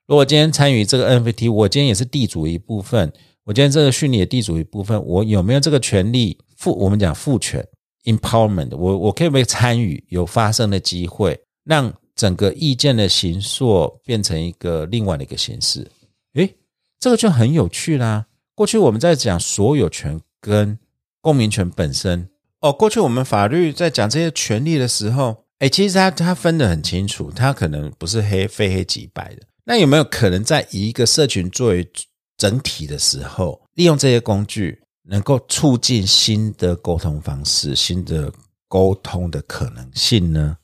[0.08, 3.12] 如果今天参与这个 NFT，我今天也是地主一部分，
[3.46, 6.78] 我今天这个虚拟的地主一部分，我有没有这个权利赋？
[6.78, 7.66] 我们讲赋权
[8.06, 10.04] （empowerment），我我可以不可以参与？
[10.10, 11.94] 有发生的机会，让。
[12.16, 15.90] 整个意见的形塑变成一个另外的一个形式，
[16.36, 16.54] 诶，
[17.00, 18.28] 这个就很有趣啦。
[18.54, 20.78] 过去我们在讲所有权跟
[21.22, 22.30] 公民权本身，
[22.64, 29.42] 哦，过去我们法律在讲这些权利的时候，诶，其实它它分得很清楚，它可能不是黑非黑即白的。
[29.66, 31.86] 那有没有可能在以一个社群作为
[32.38, 38.32] 整体的时候，利用这些工具，能够促进新的沟通方式、新的
[38.70, 40.58] 沟通的可能性呢？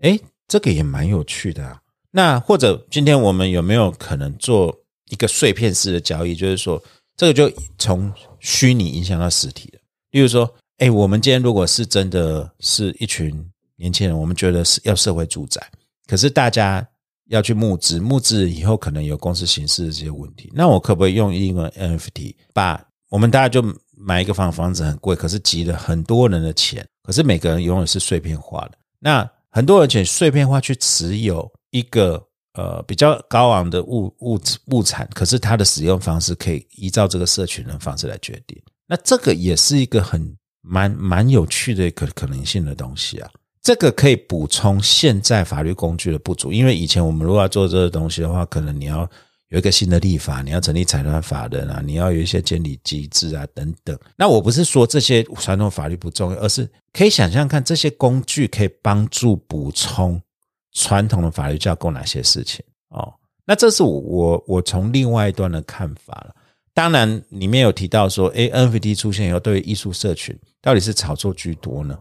[0.00, 0.20] 诶。
[0.48, 1.80] 这个也蛮有趣的啊。
[2.12, 4.72] 那或者今天我们有没有可能做
[5.10, 6.36] 一个碎片式的交易？
[6.36, 6.80] 就是说，
[7.16, 9.78] 这个就从虚拟影响到实体的。
[10.12, 10.48] 例如说，
[10.78, 13.34] 哎，我们今天如果是真的是一群
[13.76, 15.60] 年轻人，我们觉得是要社会住宅，
[16.06, 16.86] 可是大家
[17.28, 20.52] 要去募资，募资以后可能有公司形式的这些问题。
[20.54, 23.64] 那我可不可以用一个 NFT，把我们大家就
[23.96, 28.72] 买一个房房子很贵，可是集了很多人的钱，可是每个人永远是碎片化的。
[28.98, 38.60] 那很多人且碎片化去持有一个呃比较高昂的物物物产，可是它的使用方式可以依照这个社群的方式来决定。
[38.86, 43.30] 那这个也是一个很蛮蛮有趣的可可能性的东西啊。
[43.62, 49.08] 这个可以补充现在法律工具的不足，因为以前我们如果要做这个东西的话，可能你要。
[49.50, 53.96] 有一个新的立法，你要成立财团法人啊，你要有一些监理机制啊，等等。
[54.16, 60.20] 那我不是说这些传统法律不重要，而是可以想象看这些工具可以帮助补充
[60.72, 63.14] 传统的法律架构哪些事情哦。
[63.44, 66.34] 那这是我我我从另外一端的看法了。
[66.76, 71.98] 当然里面有提到说，哎，NFT 出现以后，对于艺术社群到底是炒作居多呢？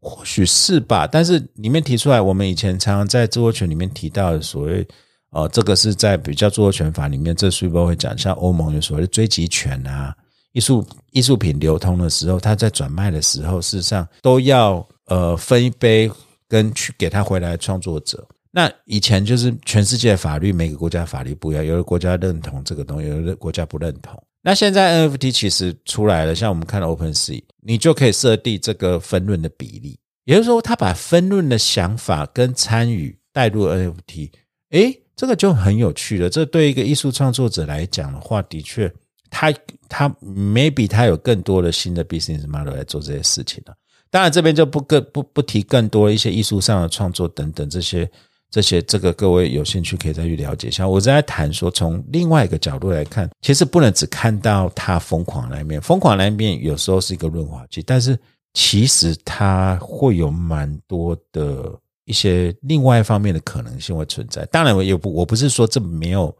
[0.00, 4.86] 或许是吧，但是里面提出来，我们以前常常在著作权里面提到的所谓，
[5.32, 10.14] 呃，这个是在比较著作权法里面，这书包会讲，像欧盟有所谓的追及权啊，
[10.52, 16.08] 艺术艺术品流通的时候，它在转卖的时候，事实上都要呃分一杯
[16.46, 18.24] 跟去给他回来创作者。
[18.54, 24.22] 那以前就是全世界法律，每个国家法律不一样，有的国家认同这个东西，有的国家不认同。
[24.42, 34.30] 那现在 NFT 其实出来了，像我们看 OpenSea，你就可以设定这个分论的比例，也就是说，他把分论的想法跟参与带入 NFT，
[34.72, 36.28] 诶，这个就很有趣了。
[36.28, 38.92] 这对一个艺术创作者来讲的话，的确，
[39.30, 39.50] 他
[39.88, 43.74] 他 maybe 他有更多的新的 business model 来做这些事情了。
[44.10, 48.10] 当然，这边就不更不不提更多一些艺术上的创作等等这些。
[48.52, 50.86] 这些这个各位有兴趣可以再去了解一下。
[50.86, 58.16] 我在谈说，从另外一个角度来看，其实不能只看到他疯狂那一面，疯狂那一面有时候是一个润滑剂，但是
[58.52, 61.72] 其实它会有蛮多的
[62.04, 64.44] 一些另外一方面的可能性会存在。
[64.52, 66.36] 当然，我也不我不是说这没有，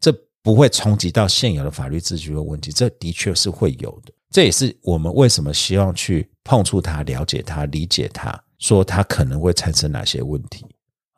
[0.00, 4.12] 这不会冲击到现有的法律秩序的问题，这的确是会有的。
[4.30, 10.66] 这也是我们为什么希望去碰触它、了解它、理解它，说它可能会产生哪些问题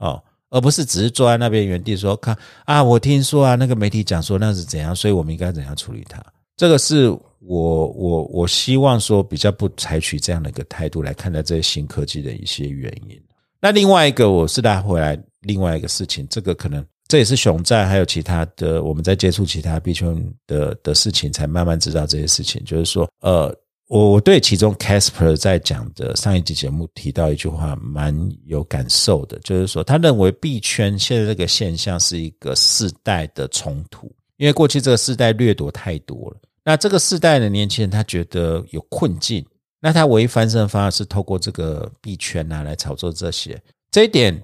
[0.01, 0.23] 哦。
[0.55, 6.23] 而不是只是坐在那边原地说看啊，我听说啊，那个媒体讲说那是怎样，所以我们应该怎样处理它？
[6.57, 7.09] 这个是
[7.41, 13.21] 我我我希望说比较不采取这样的一个态度来看待这些新科技的一些原因。
[13.61, 23.53] 那另外一个，我是拉回来另外一个事情，这个可能这也是熊在还有其他的我们在接触其他币圈的的事情，才慢慢知道这些事情，就是说呃。
[23.95, 28.13] 我我对其中 Casper 在讲的上一集节目提到一句话蛮
[28.45, 39.47] 有感受的，就是说他认为币圈现在这个现象是一个世代的冲突，因为过去这个世代掠夺太多了，那这个世代的年轻人他觉得有困境，
[39.81, 43.57] 那他唯一翻身的方式是透过这个币圈啊来炒作这些，
[43.93, 44.43] 这一点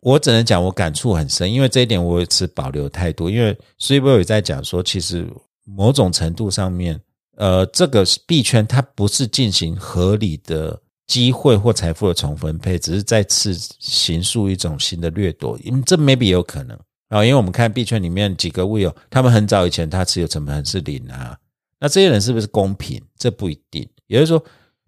[0.00, 5.26] 我只能讲我感触很深，因为这一点我持保留态度，因为 s 以 b o 也在讲说，其实
[5.64, 7.00] 某种程度上面。
[7.36, 15.58] 呃，这个币圈它不是进行合理的机会或财富的重分配，只是再次行述一种新的掠夺。
[15.62, 21.36] 因为这 maybe 有可能啊，因为我们看币圈里面几个 will，他们很早以前他持有成本是零啊，
[21.80, 23.02] 那这些人是不是公平？
[23.18, 23.88] 这不一定。
[24.06, 24.44] 也就是说，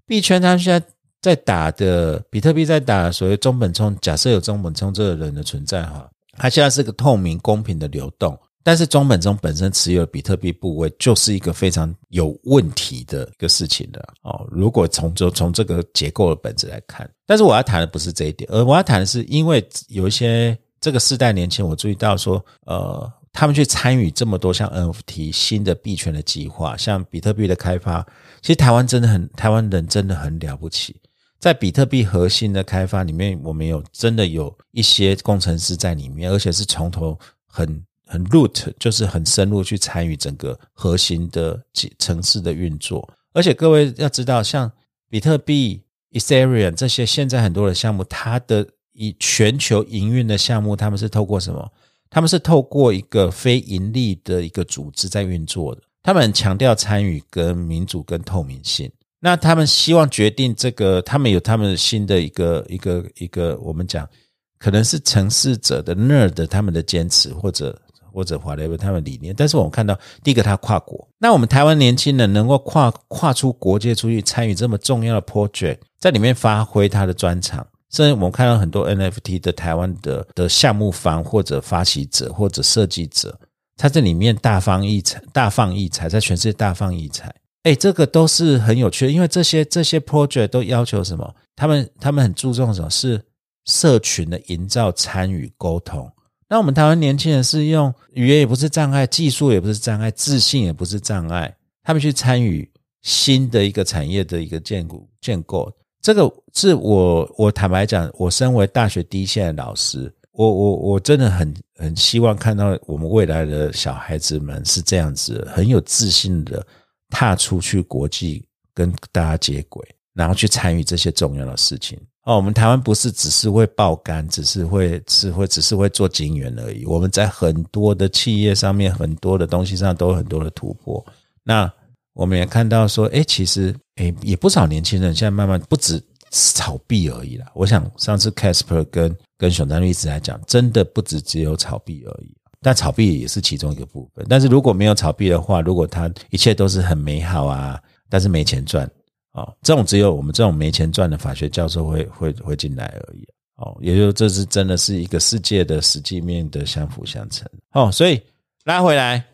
[0.07, 0.87] 币圈他现在
[1.22, 8.38] 在打的比特币在打所谓中本聪，假设有中本聪这个人的存在哈，他现在是个透明公平的流动。
[8.66, 14.48] 但是中本中本身持有比特币部位就是一个非常有问题的一个事情的哦。
[14.50, 28.00] 如果从就从这个结构的本质来看，但是我要谈的不是这一点，而我要谈的是，因为有一些这个世代年轻，我注意到说，呃，他们去参与这么多像 NFT 新的币圈的计划，像比特币的开发，
[28.40, 30.96] 其实台湾真的很，台湾人真的很了不起，
[31.38, 37.85] 在比特币核心的开发里面，我们有真的有一些工程师在里面，而且是从头很。
[38.14, 41.61] 很 root 就是很深入去参与整个核心的
[41.98, 44.70] 城市的运作，而且各位要知道，像
[45.11, 51.68] 比特币、Ethereum 这些现在很多的项目，它的以全球营运的项目，他们是透过什么？
[52.09, 55.83] 他们是透过一个非盈利的一个组织在运作的。
[56.05, 58.88] 他们强调参与、跟民主、跟透明性。
[59.18, 64.09] 那他们希望决定这个，他们有他们新的一个一个一个，我们讲
[64.57, 67.77] 可能是城市者的 nerd 他们的坚持或者。
[68.14, 83.37] 或者华雷他们理念，但是我们看到第一个他跨国，那我们台湾年轻人能够跨跨出国界出去参与这么重要的 project，在里面发挥他的专长，甚至我们看到很多 NFT 的台湾的的项目方或者发起者或者设计者，
[83.77, 91.35] 他这里面大放异彩，大放异彩，在全世界大放异彩，哎，这个都是很有趣的，因为这些这些 project 都要求什么？
[91.57, 92.88] 他们他们很注重什么？
[92.88, 93.20] 是
[93.64, 96.11] 社群的营造、参与、沟通。
[96.55, 102.71] 那我们台湾年轻人是用语言也不是障碍，技术也不是障碍，自信也不是障碍，他们去参与
[103.03, 105.69] 新的一个产业的一个建构建构，
[106.01, 116.64] 这个是我我坦白讲，我身为大学第一线的老师，我我我真的很很希望看到我们未来的小孩子们是这样子，很有自信的
[117.11, 121.99] 踏出去国际跟大家接轨，然后去参与这些重要的事情。
[122.25, 126.87] 哦，我们台湾不是只是会爆肝，只是会是会只是会做金元而已。
[126.87, 131.05] 我们在很多的企业上面，很多的东西上都有很多的突破。
[131.43, 131.70] 那
[132.14, 137.47] 我们也看到说，哎，其实哎，也不少年轻人现在慢慢不止炒币而已啦。
[137.55, 142.35] 我想上次 Casper 跟跟熊丹律师来讲，真的不止只有炒币而已。
[142.62, 144.25] 但炒币也是其中一个部分。
[144.31, 148.91] 但是如果没有炒币的话，如果他一切都是很美好啊，但是没钱赚。
[149.35, 153.24] 哦，这种只有我们这种没钱赚的法学教授会会会进来而已。
[153.57, 157.49] 哦，也就这是真的是一个世界的实际面的相辅相成。
[157.72, 158.20] 哦，所以
[158.64, 159.24] 拉回来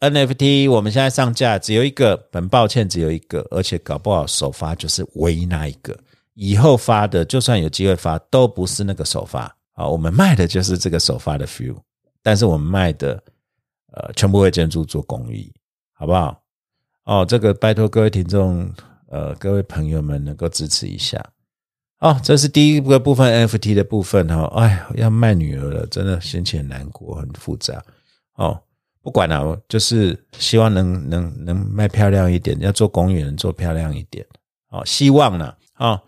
[0.00, 5.98] NFT，我们现在上架只有一个，很抱歉只有一个，而且搞不好首发就是唯一那一个。
[6.34, 9.44] 以后发的，就算有机会发，都不是那个首发。
[9.72, 11.76] 啊，我们卖的就是这个首发的 feel，
[12.22, 13.22] 但是我们卖的，
[13.92, 15.52] 呃，全部为建筑做公益，
[15.92, 16.42] 好不好？
[17.04, 18.70] 哦，这个拜托各位听众，
[19.16, 21.24] 呃，各位朋友们能够支持一下。
[22.00, 24.44] 哦，这是第一个部分 NFT 的部分哈。
[24.60, 27.82] 哎，要卖女儿了，真的心情很难过，很复杂。
[28.34, 28.60] 哦，
[29.00, 34.24] 不管了，就是希望能能能卖漂亮一点，要做公园做漂亮一点。
[34.68, 35.54] 哦，希望呢。
[35.78, 35.98] 哦，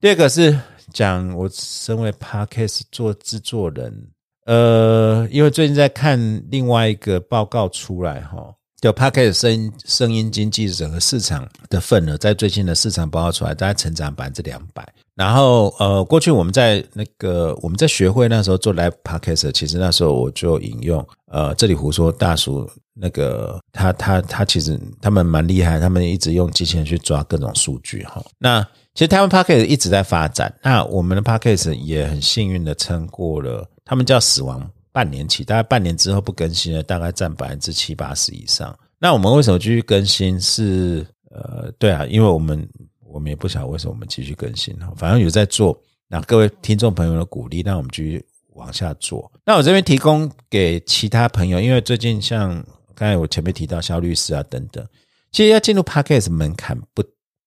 [0.00, 0.58] 第二个是。
[0.90, 4.10] 讲我身为 podcast 做制作人，
[4.46, 6.18] 呃，因为最近在看
[6.50, 8.50] 另外一个报告出来哈，
[8.80, 14.86] 就 podcast 声声音经济整个市场的份额，在最近的市场报告出来，大概成长百分之两百。
[15.16, 28.24] 然后呃，过去我们在那个我们在学会那时候做 live podcast，其实那时候我就引用呃，这里胡说大叔那个他他他其实他们蛮厉害，他们一直用机器人去抓各种数据哈。
[28.38, 28.62] 那
[28.94, 38.76] 其实台湾 Podcast 一直在发展，那我们的 Podcast 也很幸运的撑过了，他们叫死亡半年期，大概半年之后不更新了，大概占百分之七八十以上。
[38.98, 40.40] 那我们为什么继续更新？
[40.40, 42.68] 是呃，对啊，因为我们
[43.04, 45.80] 我们也不晓得为什么我们继续更新哈，反正有在做。
[46.08, 49.30] 那各位听众朋友的鼓励，让我们继续往下做。
[49.46, 52.56] 那我这边提供给其他朋友，因为最近像
[52.96, 54.84] 刚才我前面提到肖律师啊等等，
[55.30, 57.04] 其实要进入 Podcast 门槛不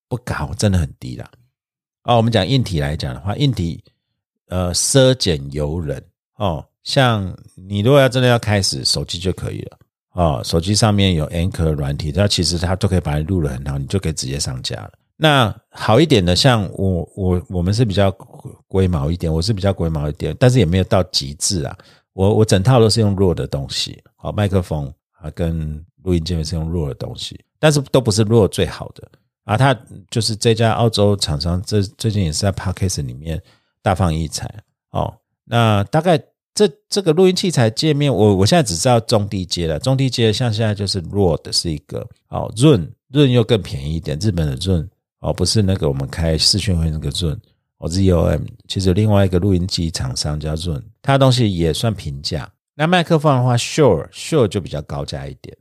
[0.08, 1.30] 不高，真的很低啦。
[2.04, 3.84] 哦，我们讲硬体来讲的话，硬体
[4.48, 6.02] 呃奢俭由人
[6.36, 9.78] 哦，像你如果要真的要开始，手机就可以了
[10.14, 14.92] 哦，手机上面有 Anchor 软体，它其实它都可以把你录的很好，你就可以直接上架了。
[15.16, 18.10] 那好一点的，像我我我们是比较
[18.66, 21.76] 龟毛一点，我是比较龟毛一点，但是也没有到极致啊。
[22.12, 29.08] 我我整套都是用弱的东西，好麦克风啊跟录音界面是用弱的东西，但是都不是弱最好的。
[29.44, 29.74] 啊，它
[30.10, 33.40] 就是这家澳洲厂商，这最近也是在 Parkes 里面
[33.80, 34.52] 大放异彩
[34.90, 35.12] 哦。
[35.44, 36.20] 那大概
[36.54, 44.86] 这这个录音器材界面，我我现在只知道中低阶了，中低阶像现在就是 r o d 是一个哦，润润又更便宜一点，日本的润
[45.20, 47.38] 哦，不是那个我们开视讯会那个润
[47.78, 52.50] 哦，ZOM，其实另外一个录音机厂商叫润，它的东西也算平价。
[52.74, 55.56] 那麦克风的话，Sure Sure 就比较高价一点。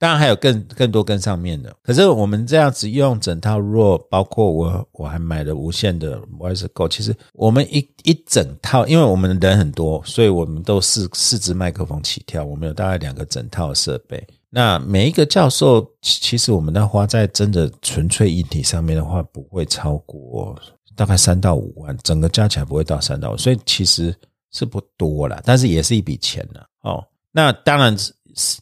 [0.00, 14.24] 当然还有更更多跟上面的，可是我们这样子用整套弱，包括我我还买了无线的 Voice Go，其实我们一一整套，因为我们人很多，所以我们都四四支麦克风起跳，我们有大概两个整套设备。
[14.50, 20.56] 那每一个教授，其实我们那花在真的纯粹硬体上面的话，不会超过
[20.94, 24.14] 大概三到五万，整个加起来不会到三到五，所以其实
[24.52, 27.04] 是不多了，但是也是一笔钱了哦。
[27.32, 27.96] 那当然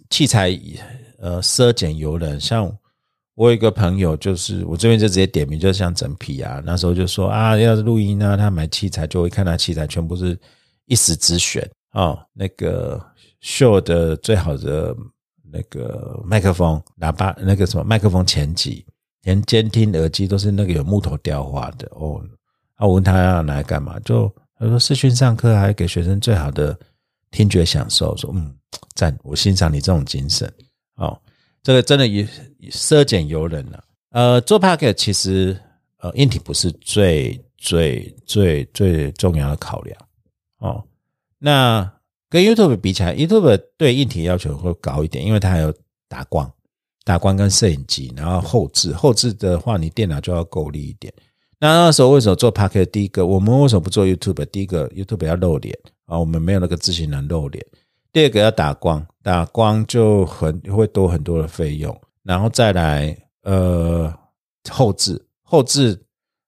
[0.08, 0.58] 器材。
[1.18, 2.70] 呃，奢俭由人，像
[3.34, 10.38] 我有一个朋友，就是我这边就直接点名，就像整皮啊，那时候就说啊，要是录音呢，他买器材就会看他器材全部是
[10.86, 13.04] 一时之选哦，那个
[13.40, 14.96] 秀的最好的
[15.52, 18.84] 那个麦克风喇叭，那个什么麦克风前级
[19.22, 22.20] 连监听耳机都是那个有木头雕花的哦。
[22.76, 26.78] 啊，我问他要拿来干嘛，就他说视讯上课还给学生最好的
[27.30, 28.54] 听觉享受，说嗯
[28.94, 30.50] 赞，我欣赏你这种精神。
[30.96, 31.18] 哦，
[31.62, 32.26] 这个真的也
[32.70, 33.84] 奢俭由人了。
[34.10, 35.58] 呃，做 p a c k e t 其实
[35.98, 39.98] 呃硬体不是最最最最重要的考量
[40.58, 40.82] 哦。
[41.38, 41.90] 那
[42.28, 45.72] 跟 YouTube 比起来，YouTube 对硬体要求会高一点，因为它还有
[46.08, 46.50] 打光、
[47.04, 48.92] 打光跟摄影机，然后后置。
[48.92, 51.12] 后置的话，你电脑就要够力一点。
[51.58, 54.44] 那那时候为什么做 p a c k e t 第一个，我们为什么不做 YouTube？
[54.46, 57.64] 第一个 YouTube 要露脸啊，我们没有那个自信能露脸。
[58.12, 64.14] 第二个要打光，打光就很会多很多的费用，然后再来呃
[64.70, 66.00] 后置后置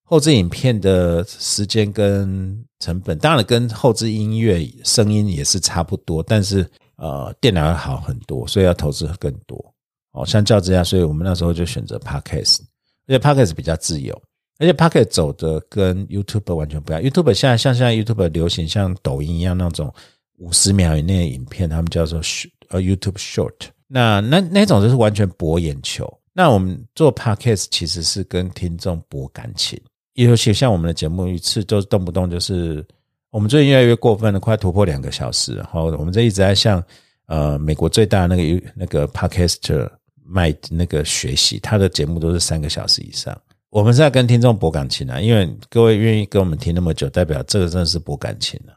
[0.04, 6.64] 后置影片的时间跟成本，当然跟后置音乐声音也是差不多，但是
[6.98, 9.74] 呃电脑要好很多，所以要投资更多
[10.12, 10.24] 哦。
[10.24, 12.60] 相较之下，所以我们那时候就选择 Podcast，
[13.08, 14.14] 而且 Podcast 比较自由，
[14.60, 17.02] 而且 Podcast 走的跟 YouTube 完全不一样。
[17.02, 19.92] YouTube 现在像现在 YouTube 流行像抖音一样那种。
[20.40, 22.22] 五十秒以内的影片，他们叫做
[22.68, 23.54] 呃 YouTube Short，
[23.86, 26.12] 那那那种就是完全博眼球。
[26.32, 29.80] 那我们做 Podcast 其实是跟听众博感情，
[30.14, 32.86] 尤其像我们的节目一次都动不动就是，
[33.30, 35.54] 我们最近越来越过分了，快突破两个小时。
[35.54, 36.82] 然后我们这一直在向
[37.26, 39.90] 呃美国最大的那个那个 Podcaster
[40.24, 43.36] 卖那个学习，他的节目都是三个小时以上。
[43.70, 48.72] 我们是在跟听众博感情啊，因为各位愿意跟我们听那么久，代表这个真的是博感情了。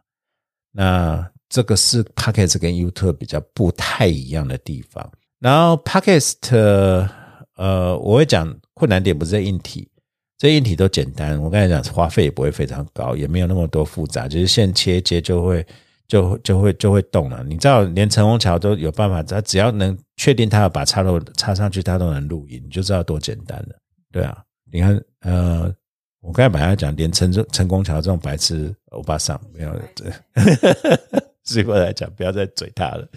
[0.72, 5.12] 那这个是 Podcast 跟 YouTube 比较不太一样的地方。
[5.38, 6.38] 然后 Podcast，
[7.58, 9.88] 呃，我会讲困难点不是在硬体，
[10.38, 11.38] 这硬体都简单。
[11.42, 15.66] 我刚才讲花费也不会非常高，也没有那么多复杂，就是线切接就会
[16.08, 17.44] 就就会就会动了。
[17.44, 23.76] 你知道，连陈虹桥都有办法，他只要能确定他要把插头插上去，他都能录音，你就知道多简单了。
[24.10, 24.42] 对啊。
[24.72, 25.70] 你看，呃，
[26.22, 29.82] 我刚才本来讲，连陈陈功桥这种白痴欧巴桑，没有
[31.44, 33.08] 这，所以我来讲，不要再嘴他了。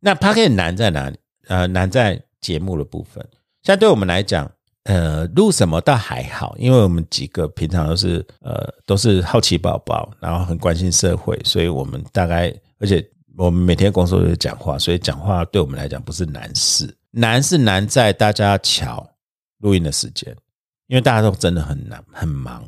[0.00, 1.18] 那 p a r k 难在哪里？
[1.46, 3.26] 呃，难在节目的部分。
[3.62, 4.50] 现在对我们来讲，
[4.84, 13.06] 呃，录什么倒还好，因为我们几个平常都是呃都是好奇宝宝，然后很关心社会，所以我们大概，而且
[13.36, 16.96] 我们每天工作就是讲话，所以讲话对我们来讲不是难事。
[17.10, 19.08] 难是难在大家巧。
[19.60, 20.32] 录音的时间，
[20.86, 22.64] 因为大家都真的很难很忙，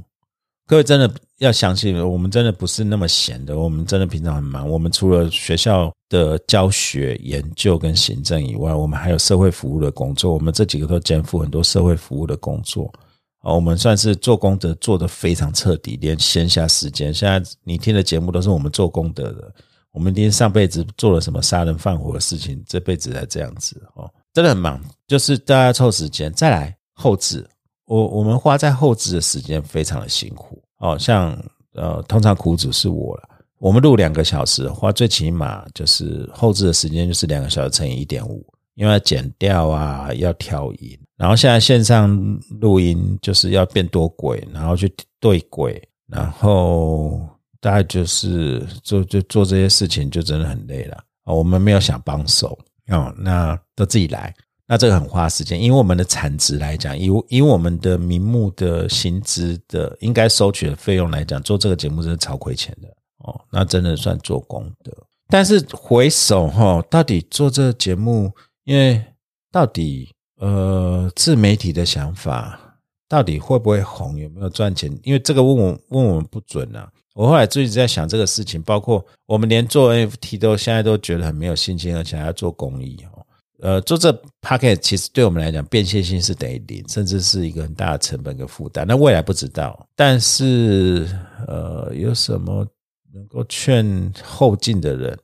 [0.67, 1.09] 各位真的
[1.41, 4.69] 要相信，我们真的不是那么闲的，我们真的平常很忙。
[4.69, 10.35] 我们除了学校的教学、研究跟行政以外，我们还有社会服务的工作。
[10.35, 12.93] 我们这几个都肩负很多社会服务的工作
[13.39, 19.51] 啊，我们算是做功德做的非常彻底，连闲暇时间，现在你听的节目都是我们做功德的。
[19.93, 24.79] 我们今天上辈子做了什么杀人放火的事情，这辈子才这样子哦，真的很忙，
[25.09, 26.77] 就是大家凑时间再来。
[26.93, 27.49] 后置，
[27.87, 31.37] 我我们花在后置的时间非常的辛苦哦，像
[31.75, 33.29] 呃，通常苦主是我了。
[33.59, 40.99] 我们录两个小时，花最起码就是后置的时间就是两个小时乘以一点五，因为要剪掉啊，要调音。
[41.17, 42.19] 然后现在线上
[42.61, 47.21] 录音就是要变多轨，然后去对轨，然后
[47.61, 50.99] 大概就是做就做这些事情就真的很累了。
[51.27, 52.59] 我们没有想帮手
[52.89, 54.35] 哦，那都自己来。
[54.71, 62.87] 那这个很花时间，因为我们的产值来讲，以以我们的名目的薪资的应该收取的费用来讲，做这个节目真是超亏钱的
[63.25, 63.41] 哦。
[63.51, 64.97] 那真的算做功德。
[65.29, 68.31] 但是回首哈，到底做这个节目，
[68.63, 69.05] 因为
[69.51, 74.89] 到底呃自媒体的想法，到底会不会红，有没有赚钱？
[75.03, 76.89] 因为这个问我问我们不准啊。
[77.17, 83.20] 我后来就一直在想这个事情，包括我们连做 NFT 都现在都觉得很没有信心，而且还要做公益哦。
[83.61, 88.87] 呃，做这 packet 其实对我们来讲变现性是等于零，甚至是一个很大的成本跟负担。
[88.87, 91.09] 那未来不知道，但是
[91.47, 92.67] 呃，有什么
[93.13, 95.19] 能够劝后进的人？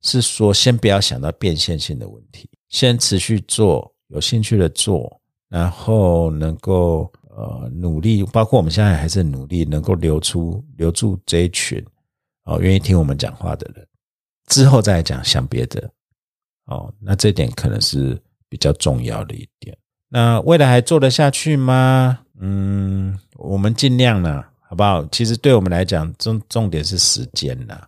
[0.00, 11.84] 是说先不要想到变现性的问题，先持续做，有兴趣的做，然后能够呃努力，包括我们现在还是努力，能够留出留住这一群
[12.44, 13.84] 哦愿意听我们讲话的人，
[14.46, 15.90] 之后再讲想别的。
[16.68, 18.16] 哦，那这点可能是
[18.48, 19.76] 比较重要的一点。
[20.08, 22.18] 那未来还做得下去吗？
[22.40, 25.04] 嗯，我们尽量呢，好不好？
[25.06, 27.80] 其实对我们来讲，重重点是时间呐。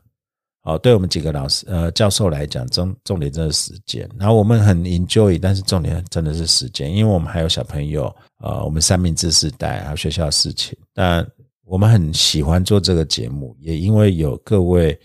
[0.63, 4.09] 哦，对我们几个老师呃教授来讲，重重点真的是时间。
[4.19, 10.77] 然后我们很 enjoy，但是重点真的是时间，因为我们还有小朋友，呃，我们三明治时代还有学校的事情。
[10.95, 11.27] 但
[11.65, 14.99] 我们很喜欢做这个节目，也因为有各位。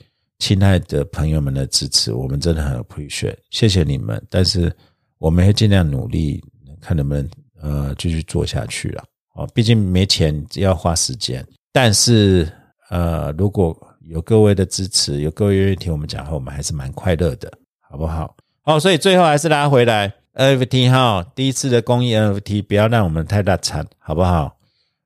[0.48, 4.24] 亲爱的朋友们的支持，我们真的很 appreciate，谢谢你们。
[4.30, 4.72] 但是
[5.18, 6.40] 我们会尽量努力，
[6.80, 7.28] 看能不能
[7.60, 9.04] 呃继续做下去了。
[9.34, 11.44] 哦，毕竟没钱要花时间。
[11.74, 12.48] 但是
[12.92, 18.36] 呃，如果有各位的支持，有各位愿意听我们讲话，我们还是蛮快乐的，好不好？
[18.62, 24.56] 好，所以最后还是拉回来 NFT 哈，第一次的公益 NFT，不要让我们太大惨，好不好？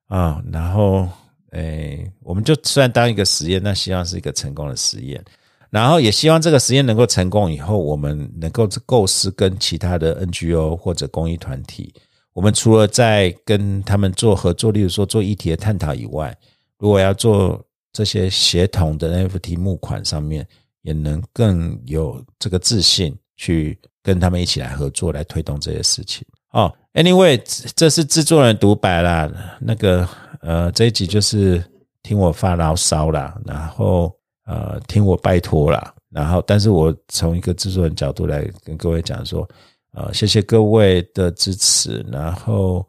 [0.10, 1.08] 啊，然后。
[1.52, 5.24] 诶，我们就虽然当一个实验，那希望是一个成功的实验，
[5.70, 11.93] 然后也希望这个实验能够成功以后，我们能够构思跟其他的 NGO 或者公益团体，
[12.34, 16.36] 我们除了在跟他们做合作，例如说做议题的探讨以外，
[16.78, 20.47] 如果要做这些协同的 NFT 募款上面，
[20.84, 26.26] 也能更有这个自信去跟他们一起来合作，来推动这些事情。
[26.52, 27.41] 哦，Anyway，
[27.76, 30.08] 这是制作人独白啦，那个。
[30.41, 31.62] 呃，这一集就是
[32.02, 34.10] 听我发牢骚啦，然后
[34.45, 39.45] 呃，听我拜托啦，然后，但是我从一个制作人角度来跟各位讲说，
[39.91, 42.88] 呃，谢谢各位的支持，然后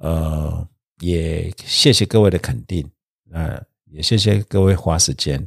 [0.00, 0.66] 呃，
[0.98, 2.84] 也谢谢各位的肯定，
[3.22, 5.40] 那也谢谢各位花时间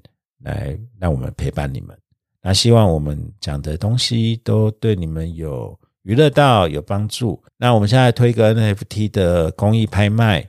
[0.45, 1.93] 来让我们陪伴你们，
[2.41, 7.41] 那希望我们讲的东西都对你们有娱乐到有帮助。
[7.58, 10.47] 那我们现在推个 NFT 的公益拍卖。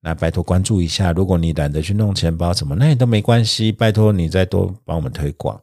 [0.00, 3.72] 那拜托关注一下，如果你懒得去弄钱包什么，那也都没关系。
[3.72, 5.58] 拜托你再多帮我们推广，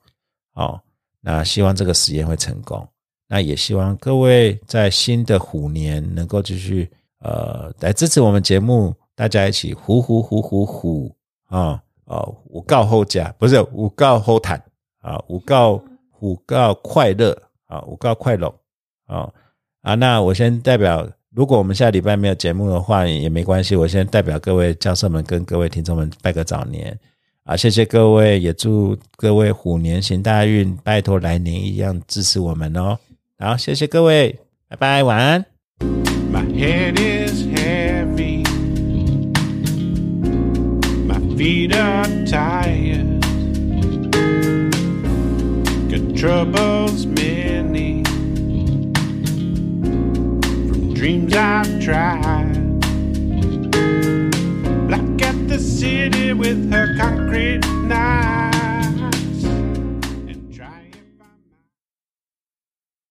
[0.53, 0.81] 好。
[1.23, 2.87] 那希望这个实验会成功。
[3.27, 6.89] 那也希望各位在新的虎年能够继续
[7.19, 11.15] 呃来支持我们节目，大家一起虎虎虎虎虎
[11.47, 14.59] 啊哦，五告后加不是五告后谈
[15.01, 15.79] 啊，五告
[16.21, 18.51] 五告快乐啊，五告快乐
[19.11, 19.31] 哦
[19.81, 19.95] 啊！
[19.95, 26.97] 那我先代表，如果我们下礼拜没有节目的话也没关系，我先代表各位教授们跟各位听众们拜个早年
[27.43, 27.57] 啊！
[27.57, 32.97] 谢谢各位，也祝各位虎年行大运，拜托来年一样支持我们哦。
[33.37, 34.39] 好，谢谢各位，
[34.69, 35.45] 拜拜，晚安。
[36.31, 38.43] My head is heavy,
[41.05, 43.19] my feet are tired,
[45.89, 47.40] got troubles may
[51.01, 52.79] dreams I've tried.
[54.87, 58.60] Black at the city with her concrete knife.